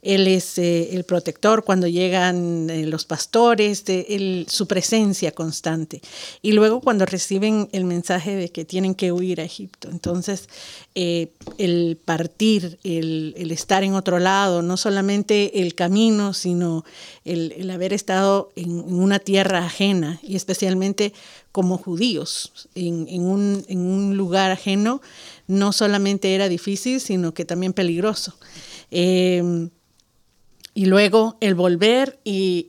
[0.00, 6.00] él es eh, el protector cuando llegan eh, los pastores, de, su presencia constante.
[6.40, 9.90] Y luego cuando reciben el mensaje de que tienen que huir a Egipto.
[9.90, 10.48] Entonces,
[10.94, 16.84] el partir, el, estar en otro lado, no solamente el camino, sino
[17.26, 21.12] el, haber estado en, una tierra ajena y especialmente
[21.58, 25.02] como judíos, en, un, en un lugar ajeno,
[25.48, 28.36] no solamente era difícil, sino que también peligroso.
[28.92, 29.70] Em,
[30.72, 32.68] y luego el volver y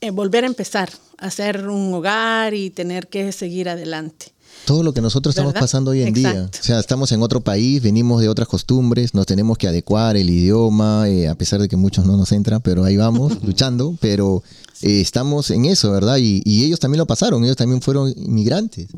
[0.00, 4.32] eh, volver a empezar, a hacer un hogar y tener que seguir adelante.
[4.64, 6.50] Todo lo que nosotros estamos pasando hoy en día.
[6.52, 10.28] O sea, estamos en otro país, venimos de otras costumbres, nos tenemos que adecuar el
[10.28, 14.42] idioma, eh, a pesar de que muchos no nos entran, pero ahí vamos, luchando, pero
[14.82, 16.18] eh, estamos en eso, ¿verdad?
[16.18, 18.88] Y, ellos también lo pasaron, ellos también fueron inmigrantes.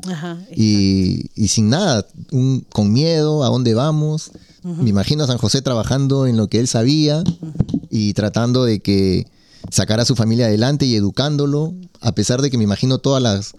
[0.54, 2.06] y, y, sin nada,
[2.70, 4.30] con miedo, ¿a dónde vamos?
[4.62, 7.22] Me imagino a San José trabajando en lo que él sabía
[7.88, 9.28] y tratando de que
[9.70, 13.54] sacara a su familia adelante y educándolo, a pesar de que me imagino todas las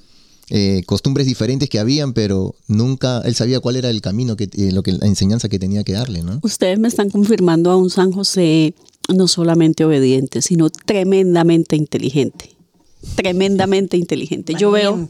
[0.49, 4.71] eh, costumbres diferentes que habían, pero nunca él sabía cuál era el camino, que, eh,
[4.71, 6.39] lo que, la enseñanza que tenía que darle, ¿no?
[6.41, 8.73] Ustedes me están confirmando a un San José
[9.07, 12.55] no solamente obediente, sino tremendamente inteligente.
[13.15, 14.53] Tremendamente inteligente.
[14.55, 15.09] Yo veo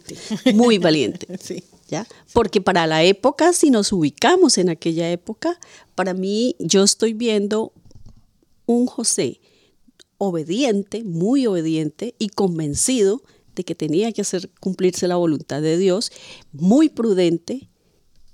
[0.53, 1.27] muy valiente.
[1.41, 1.63] sí.
[2.33, 5.59] Porque para la época, si nos ubicamos en aquella época,
[5.95, 7.71] para mí yo estoy viendo
[8.65, 9.39] un José
[10.17, 13.21] obediente, muy obediente y convencido
[13.55, 16.11] de que tenía que hacer cumplirse la voluntad de Dios,
[16.51, 17.69] muy prudente,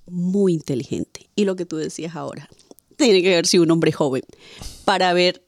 [0.06, 1.30] muy inteligente.
[1.36, 2.50] Y lo que tú decías ahora,
[2.98, 4.24] tiene que haber sido un hombre joven
[4.86, 5.44] para haber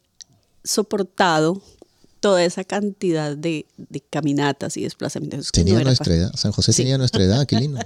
[0.65, 1.61] soportado
[2.25, 3.67] toda esa cantidad de,
[4.09, 5.51] caminatas y desplazamientos.
[5.51, 7.79] Tenía nuestra edad, San José tenía nuestra edad, qué lindo.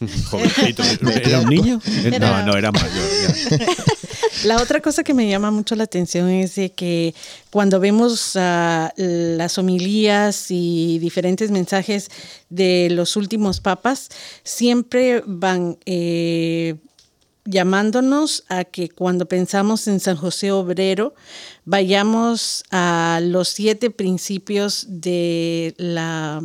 [0.30, 1.80] Jovencito, ¿era un niño?
[2.20, 2.90] No, no, era mayor.
[4.44, 7.14] La otra cosa que me llama mucho la atención es de que
[7.50, 12.10] cuando vemos uh, las homilías y diferentes mensajes
[12.50, 14.10] de los últimos papas,
[14.44, 16.76] siempre van eh,
[17.48, 21.14] llamándonos a que cuando pensamos en San José Obrero,
[21.64, 26.42] vayamos a los siete principios de la,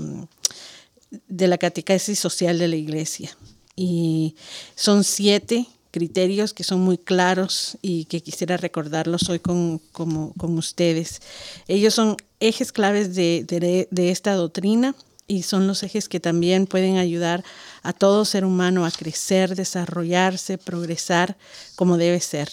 [1.28, 3.36] de la catequesis social de la iglesia.
[3.76, 4.36] Y
[4.76, 11.22] son siete criterios que son muy claros y que quisiera recordarlos hoy con, con ustedes.
[11.68, 13.45] Ellos son ejes claves de,
[13.91, 14.95] de esta doctrina
[15.28, 17.43] y son los ejes que también pueden ayudar
[17.82, 21.38] a todo ser humano a crecer, desarrollarse, progresar
[21.76, 22.49] como debe ser.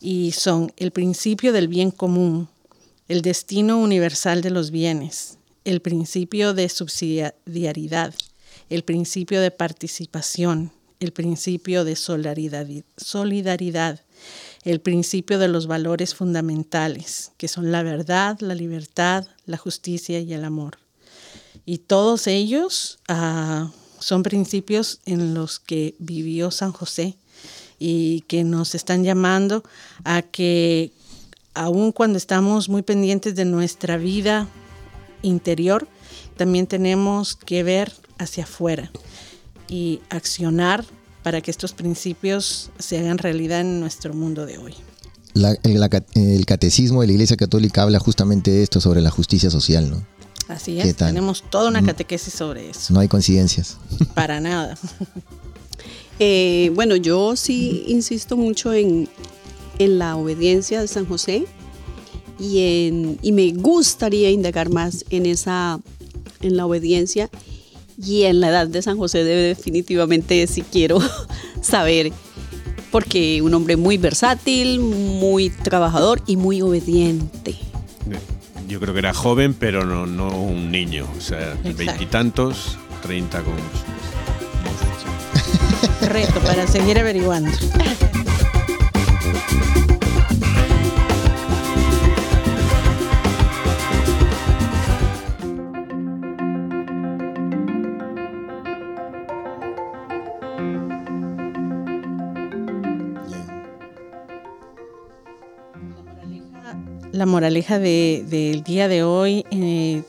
[0.00, 2.48] Y son el principio del bien común,
[3.08, 8.14] el destino universal de los bienes, el principio de subsidiariedad,
[8.68, 12.68] el principio de participación, el principio de solidaridad,
[14.64, 20.32] el principio de los valores fundamentales, que son la verdad, la libertad, la justicia y
[20.34, 20.78] el amor.
[21.66, 27.16] Y todos ellos ah, son principios en los que vivió San José
[27.78, 29.62] y que nos están llamando
[30.04, 30.92] a que
[31.54, 34.48] aun cuando estamos muy pendientes de nuestra vida
[35.22, 35.88] interior,
[36.36, 38.90] también tenemos que ver hacia afuera
[39.68, 40.84] y accionar
[41.22, 44.74] para que estos principios se hagan realidad en nuestro mundo de hoy.
[45.34, 50.06] el, catecismo de la Iglesia Católica habla justamente de esto sobre la justicia social, ¿no?
[50.50, 52.92] Así es, tenemos toda una catequesis sobre eso.
[52.92, 53.78] No hay coincidencias.
[54.14, 54.76] Para nada.
[56.22, 59.08] Eh, bueno, yo sí insisto mucho en,
[59.78, 61.46] la obediencia de San José
[62.38, 65.80] y, en, y me gustaría indagar más en esa
[66.42, 67.30] en la obediencia
[67.96, 70.98] y en la edad de San José definitivamente si quiero
[71.62, 72.12] saber
[72.90, 77.56] porque un hombre muy versátil, muy trabajador y muy obediente
[78.70, 81.04] yo creo que era joven, pero no, no un niño.
[81.18, 83.56] O sea, veintitantos, treinta con...
[86.08, 87.50] Reto para seguir averiguando.
[107.20, 110.04] la moraleja del día de hoy, eh,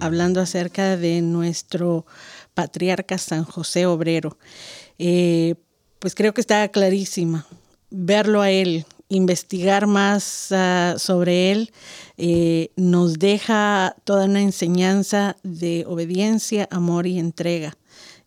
[0.00, 2.04] hablando acerca de nuestro
[2.52, 4.36] patriarca San José Obrero.
[4.98, 5.54] Eh,
[5.98, 7.46] pues creo que está clarísima.
[7.88, 11.72] Verlo a él, investigar más ah, sobre él,
[12.18, 17.78] eh, nos deja toda una enseñanza de obediencia, amor y entrega.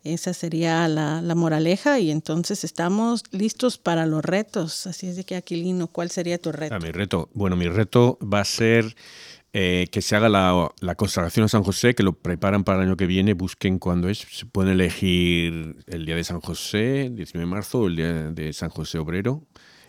[0.03, 4.85] Esa sería la, moraleja y entonces estamos listos para los retos.
[4.85, 6.75] Así es de que, Aquilino, ¿cuál sería tu reto?
[6.75, 8.95] Ah, mi reto, bueno, mi reto va a ser
[9.53, 12.87] eh, que se haga la, la, consagración a San José, que lo preparan para el
[12.87, 14.19] año que viene, busquen cuándo es.
[14.29, 18.51] Se pueden elegir el día de San José, 19 de marzo, o el día de
[18.51, 19.43] San José Obrero.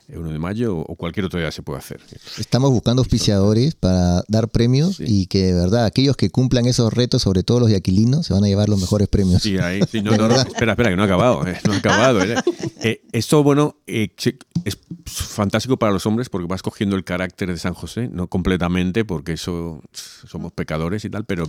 [0.09, 2.01] 1 de mayo o cualquier otro día se puede hacer.
[2.39, 7.23] Estamos buscando auspiciadores para dar premios y que de verdad aquellos que cumplan esos retos,
[7.23, 9.43] sobre todo los de Aquilino, se van a llevar los mejores premios.
[9.43, 12.23] Sí, ahí, sí, no, no, espera, espera, que no ha acabado, eh, no ha acabado.
[12.23, 12.35] Eh.
[12.83, 17.75] Eh, esto, bueno, es fantástico para los hombres porque vas cogiendo el carácter de San
[17.75, 21.47] José, no completamente porque eso somos pecadores y tal, pero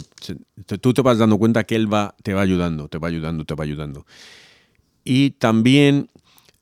[0.82, 3.53] tú te vas dando cuenta que él va, te va ayudando, te va ayudando, te
[3.53, 4.06] va ayudando.
[5.03, 6.10] Y también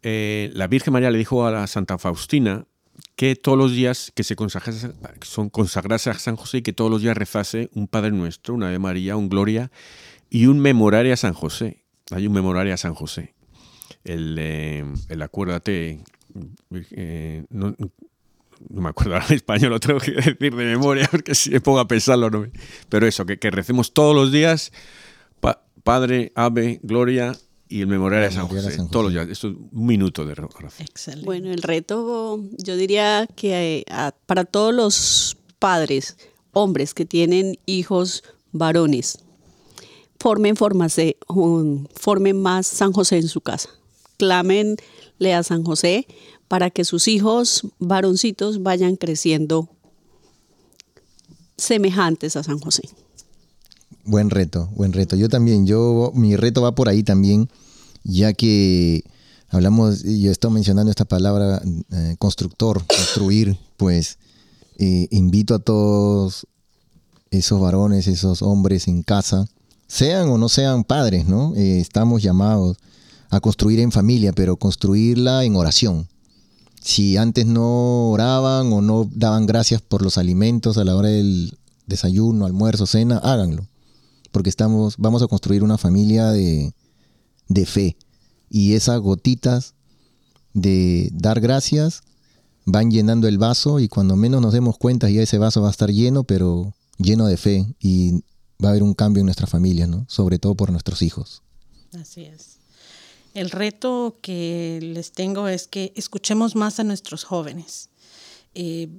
[0.04, 2.66] eh, la Virgen María le dijo a la Santa Faustina
[3.16, 4.92] que todos los días que se consagrase,
[5.52, 8.80] consagrase a San José y que todos los días rezase un Padre Nuestro, una Ave
[8.80, 9.72] María, un Gloria
[10.30, 11.86] y un memorario a San José.
[12.12, 13.34] Hay un memorario a San José.
[14.04, 14.86] El, eh,
[15.22, 16.04] acuérdate,
[16.92, 17.76] eh, no,
[18.70, 21.80] me acuerdo ahora en español, lo tengo que decir de memoria porque si me pongo
[21.80, 22.30] a pensarlo.
[22.30, 22.46] No
[22.90, 24.72] Pero eso, que, recemos todos los días
[25.84, 27.34] Padre, Ave, Gloria
[27.74, 29.28] y el memorial de San José, todos los días.
[29.30, 30.72] Esto es un minuto de oración.
[30.78, 31.26] Excelente.
[31.26, 36.16] Bueno, el reto, yo diría que eh, para todos los padres,
[36.52, 39.18] hombres que tienen hijos varones,
[40.20, 41.18] formen, formase,
[41.96, 43.70] formen más San José en su casa.
[44.18, 46.06] Clámenle a San José
[46.48, 49.68] para que sus hijos varoncitos vayan creciendo
[51.58, 52.84] semejantes a San José.
[54.06, 55.16] Buen reto, buen reto.
[55.16, 57.50] Yo también, yo, mi reto va por ahí también,
[58.04, 59.04] ya que
[59.50, 64.18] hablamos, yo estoy mencionando esta palabra eh, constructor, construir, pues
[64.78, 66.48] eh, invito a todos
[67.32, 69.46] esos varones, esos hombres en casa,
[69.88, 71.54] sean o no sean padres, ¿no?
[71.56, 72.78] Eh, estamos llamados
[73.30, 76.08] a construir en familia, pero construirla en oración.
[76.82, 81.58] Si antes no oraban o no daban gracias por los alimentos a la hora del
[81.88, 83.68] desayuno, almuerzo, cena, háganlo.
[84.32, 86.74] Porque estamos, vamos a construir una familia de,
[87.48, 87.98] de fe.
[88.50, 89.74] Y esas gotitas
[90.54, 92.02] de dar gracias
[92.66, 95.72] van llenando el vaso y cuando menos nos demos cuenta ya ese vaso va a
[95.72, 98.24] estar lleno, pero lleno de fe y
[98.64, 100.06] va a haber un cambio en nuestra familia, ¿no?
[100.08, 101.42] Sobre todo por nuestros hijos.
[102.00, 102.60] Así es.
[103.34, 107.90] El reto que les tengo es que escuchemos más a nuestros jóvenes.
[108.54, 108.90] Eh,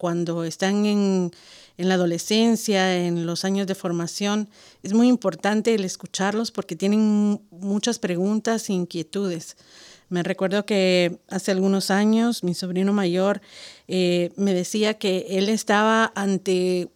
[0.00, 1.30] cuando están en,
[1.76, 4.48] la adolescencia, en los años de formación,
[4.82, 9.58] es muy importante el escucharlos porque tienen muchas preguntas e inquietudes.
[10.08, 13.42] Me recuerdo que hace algunos años mi sobrino mayor
[13.88, 16.88] eh, me decía que él estaba ante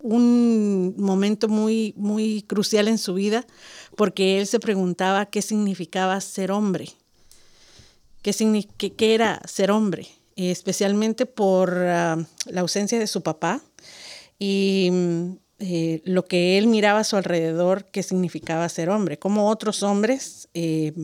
[0.00, 3.44] un momento muy, muy crucial en su vida
[3.96, 6.90] porque él se preguntaba qué significaba ser hombre,
[8.22, 10.06] qué era ser hombre,
[10.48, 12.16] especialmente por ah,
[12.46, 13.60] la ausencia de su papá
[14.38, 15.30] y mm,
[15.62, 20.48] eh, lo que él miraba a su alrededor, qué significaba ser hombre, cómo otros hombres
[20.54, 20.94] eh,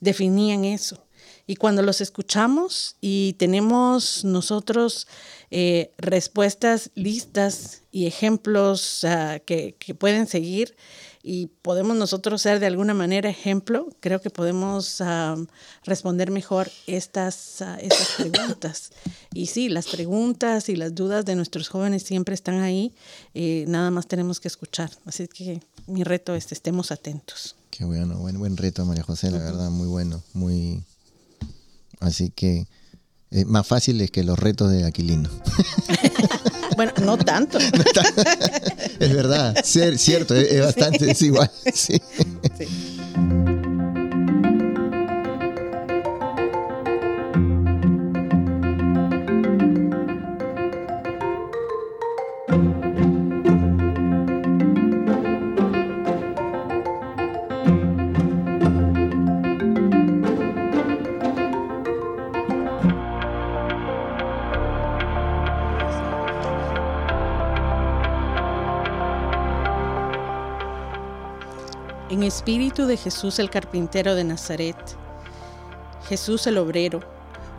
[0.00, 1.06] definían eso.
[1.46, 5.06] Y cuando los escuchamos y tenemos nosotros
[5.52, 10.74] eh, respuestas listas y ejemplos ah, que, pueden seguir
[11.22, 15.36] y podemos nosotros ser de alguna manera ejemplo, creo que podemos ah,
[15.84, 18.90] responder mejor estas, uh, estas preguntas.
[19.34, 22.92] Y sí, las preguntas y las dudas de nuestros jóvenes siempre están ahí,
[23.32, 24.90] eh, nada más tenemos que escuchar.
[25.06, 27.56] Así que mi reto es estemos atentos.
[27.70, 30.84] Qué bueno, buen, buen reto María José, la verdad, muy bueno, muy...
[32.00, 32.66] Así que
[33.30, 35.30] eh, más fáciles que los retos de Aquilino.
[36.84, 37.58] bueno, no tanto.
[38.98, 41.50] es verdad, cierto, es, bastante, es igual.
[41.72, 42.00] sí.
[72.20, 74.76] Espíritu de Jesús el carpintero de Nazaret,
[76.08, 77.00] Jesús el obrero,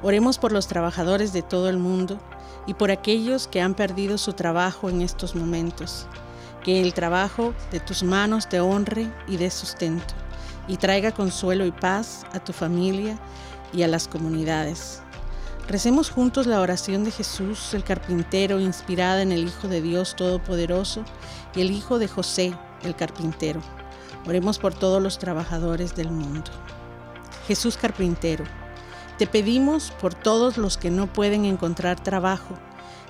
[0.03, 2.19] oremos por los trabajadores de todo el mundo
[2.67, 6.05] y por aquellos que han perdido su trabajo en estos momentos.
[6.63, 10.13] Que el trabajo de tus manos te honre y dé sustento
[10.67, 13.17] y traiga consuelo y paz a tu familia
[13.73, 15.01] y a las comunidades.
[15.67, 21.03] Recemos juntos la oración de Jesús, el carpintero, inspirada en el Hijo de Dios Todopoderoso
[21.55, 23.61] y el Hijo de José, el carpintero.
[24.26, 26.49] Oremos por todos los trabajadores del mundo.
[27.47, 28.45] Jesús Carpintero,
[29.17, 32.55] te pedimos por todos los que no pueden encontrar trabajo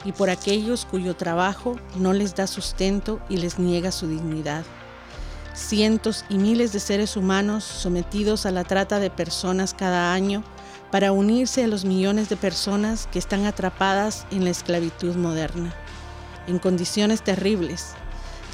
[0.04, 4.66] y por aquellos cuyo trabajo no les da sustento y les niega su dignidad.
[5.54, 10.44] Cientos y miles de seres humanos sometidos a la trata de personas cada año
[10.92, 15.74] para unirse a los millones de personas que están atrapadas en la esclavitud moderna,
[16.48, 17.94] en condiciones terribles,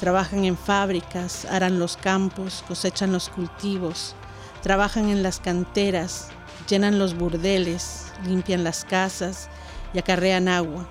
[0.00, 4.14] Trabajan en fábricas, aran los campos, cosechan los cultivos,
[4.62, 6.28] trabajan en las canteras,
[6.70, 9.50] llenan los burdeles, limpian las casas
[9.92, 10.88] y acarrean agua.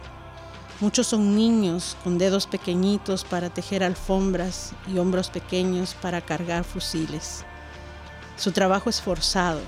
[0.80, 7.43] Muchos son niños con dedos pequeñitos para tejer alfombras y hombros pequeños para cargar fusiles.
[8.38, 9.62] Su trabajo es forzado,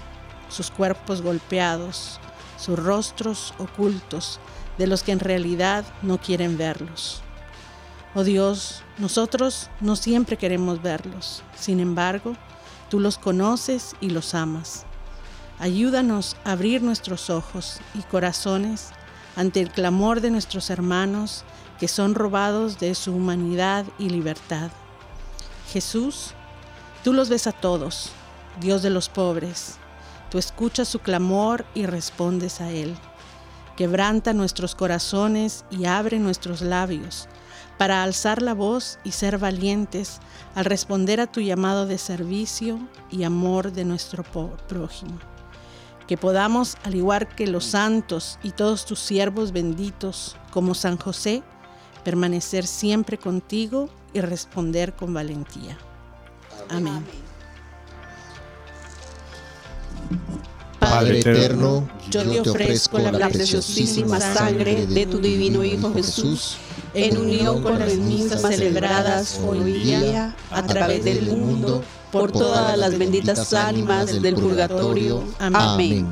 [0.50, 2.20] sus cuerpos golpeados,
[2.58, 4.40] sus rostros ocultos
[4.78, 7.24] de los que en realidad no quieren verlos.
[8.14, 12.36] Oh Dios, nosotros no siempre queremos verlos, sin embargo,
[12.90, 14.86] tú los conoces y los amas.
[15.60, 18.90] Ayúdanos a abrir nuestros ojos y corazones
[19.38, 21.46] ante el clamor de nuestros hermanos
[21.80, 24.72] que son robados de su humanidad y libertad.
[25.72, 26.34] Jesús,
[27.06, 28.12] tú los ves a todos,
[28.60, 29.78] Dios de los pobres.
[30.30, 32.94] Tú escuchas su clamor y respondes a él.
[33.78, 37.30] Quebranta nuestros corazones y abre nuestros labios
[37.82, 40.20] para alzar la voz y ser valientes
[40.54, 42.80] al responder a tu llamado de servicio
[43.10, 44.24] y amor de nuestro
[44.68, 45.18] prójimo.
[46.06, 51.42] Que podamos, al igual que los santos y todos tus siervos benditos, como San José,
[52.04, 55.76] permanecer siempre contigo y responder con valentía.
[56.70, 57.04] Amén.
[60.80, 66.58] Padre eterno, yo te ofrezco la preciosísima sangre de tu divino Hijo Jesús,
[66.94, 72.98] en unión con las misas celebradas hoy día a través del mundo por todas las
[72.98, 75.24] benditas ánimas del purgatorio.
[75.40, 76.08] Amén.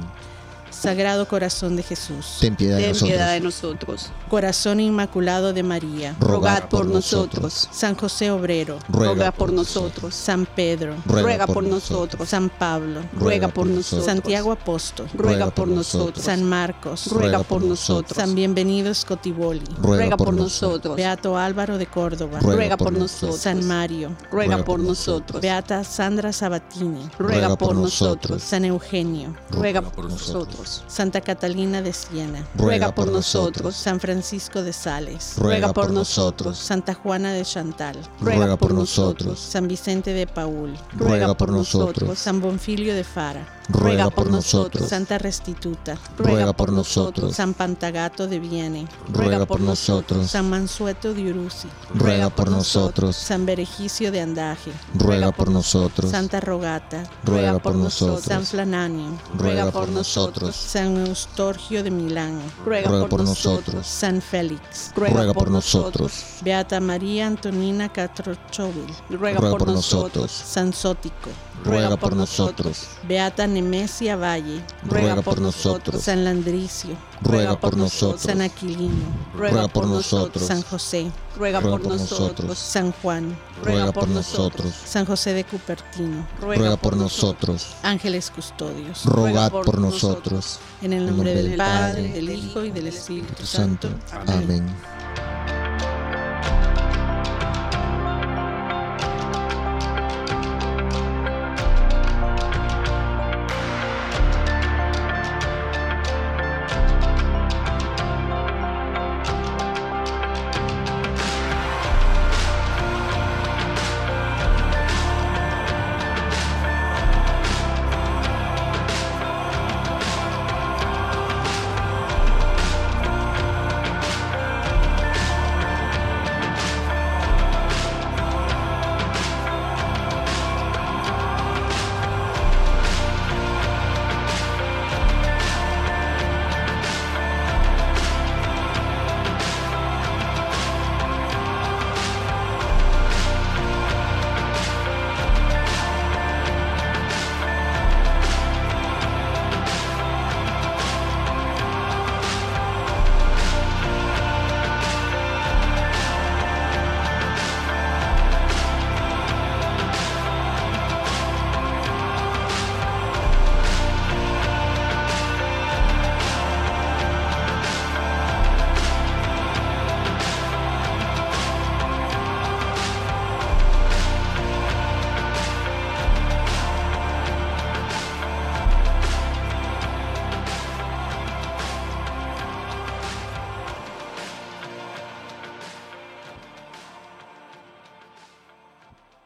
[0.79, 4.11] Sagrado Corazón de Jesús, ten piedad, de, nosotros.
[4.29, 7.67] Corazón Inmaculado de María, rogad por nosotros.
[7.69, 10.15] San José Obrero, ruega por nosotros.
[10.15, 12.29] San Pedro, ruega por nosotros.
[12.29, 14.05] San Pablo, ruega por nosotros.
[14.05, 16.23] Santiago Apóstol, ruega por nosotros.
[16.23, 18.15] San Marcos, ruega por nosotros.
[18.15, 20.95] San Bienvenido Scotiboli, ruega por nosotros.
[20.95, 23.41] Beato Álvaro de Córdoba, ruega por nosotros.
[23.41, 25.41] San Mario, ruega por nosotros.
[25.41, 28.41] Beata Sandra Sabatini, ruega por nosotros.
[28.41, 30.68] San Eugenio, ruega por nosotros.
[30.87, 33.75] Santa Catalina de Siena, ruega por nosotros.
[33.75, 36.57] San Francisco de Sales, ruega por nosotros.
[36.57, 39.39] Santa Juana de Chantal, ruega por nosotros.
[39.39, 42.17] San Vicente de Paul, ruega por nosotros.
[42.19, 44.87] San Bonfilio de Fara, ruega por nosotros.
[44.89, 47.35] Santa Restituta, ruega por nosotros.
[47.35, 50.29] San Pantagato de Viene, ruega por nosotros.
[50.29, 53.15] San Mansueto de Uruzi, ruega por nosotros.
[53.15, 56.11] San Berejicio de Andaje, ruega por nosotros.
[56.11, 58.23] Santa Rogata, ruega por nosotros.
[58.23, 60.58] San Flananio, ruega por nosotros.
[60.59, 63.87] San Eustorgio de Milán, ruega por nosotros.
[63.87, 66.39] San Félix, ruega por nosotros.
[66.41, 70.31] Beata María Antonina Catrochovil, ruega por nosotros.
[70.31, 71.29] San Sótico,
[71.63, 72.87] ruega por nosotros.
[73.03, 76.01] Beata Nemesia Valle, ruega por nosotros.
[76.01, 76.91] San Landricio,
[77.21, 78.21] ruega por nosotros.
[78.21, 80.45] San Aquilino, ruega por nosotros.
[80.45, 82.57] San José, ruega por nosotros.
[82.57, 84.73] San Juan, ruega por nosotros.
[84.85, 87.75] San José de Cupertino, ruega por nosotros.
[87.83, 90.59] Ángeles custodios, rogad por nosotros.
[90.81, 93.89] En el nombre del Padre, del Hijo y del Espíritu Santo.
[94.27, 94.65] Amén.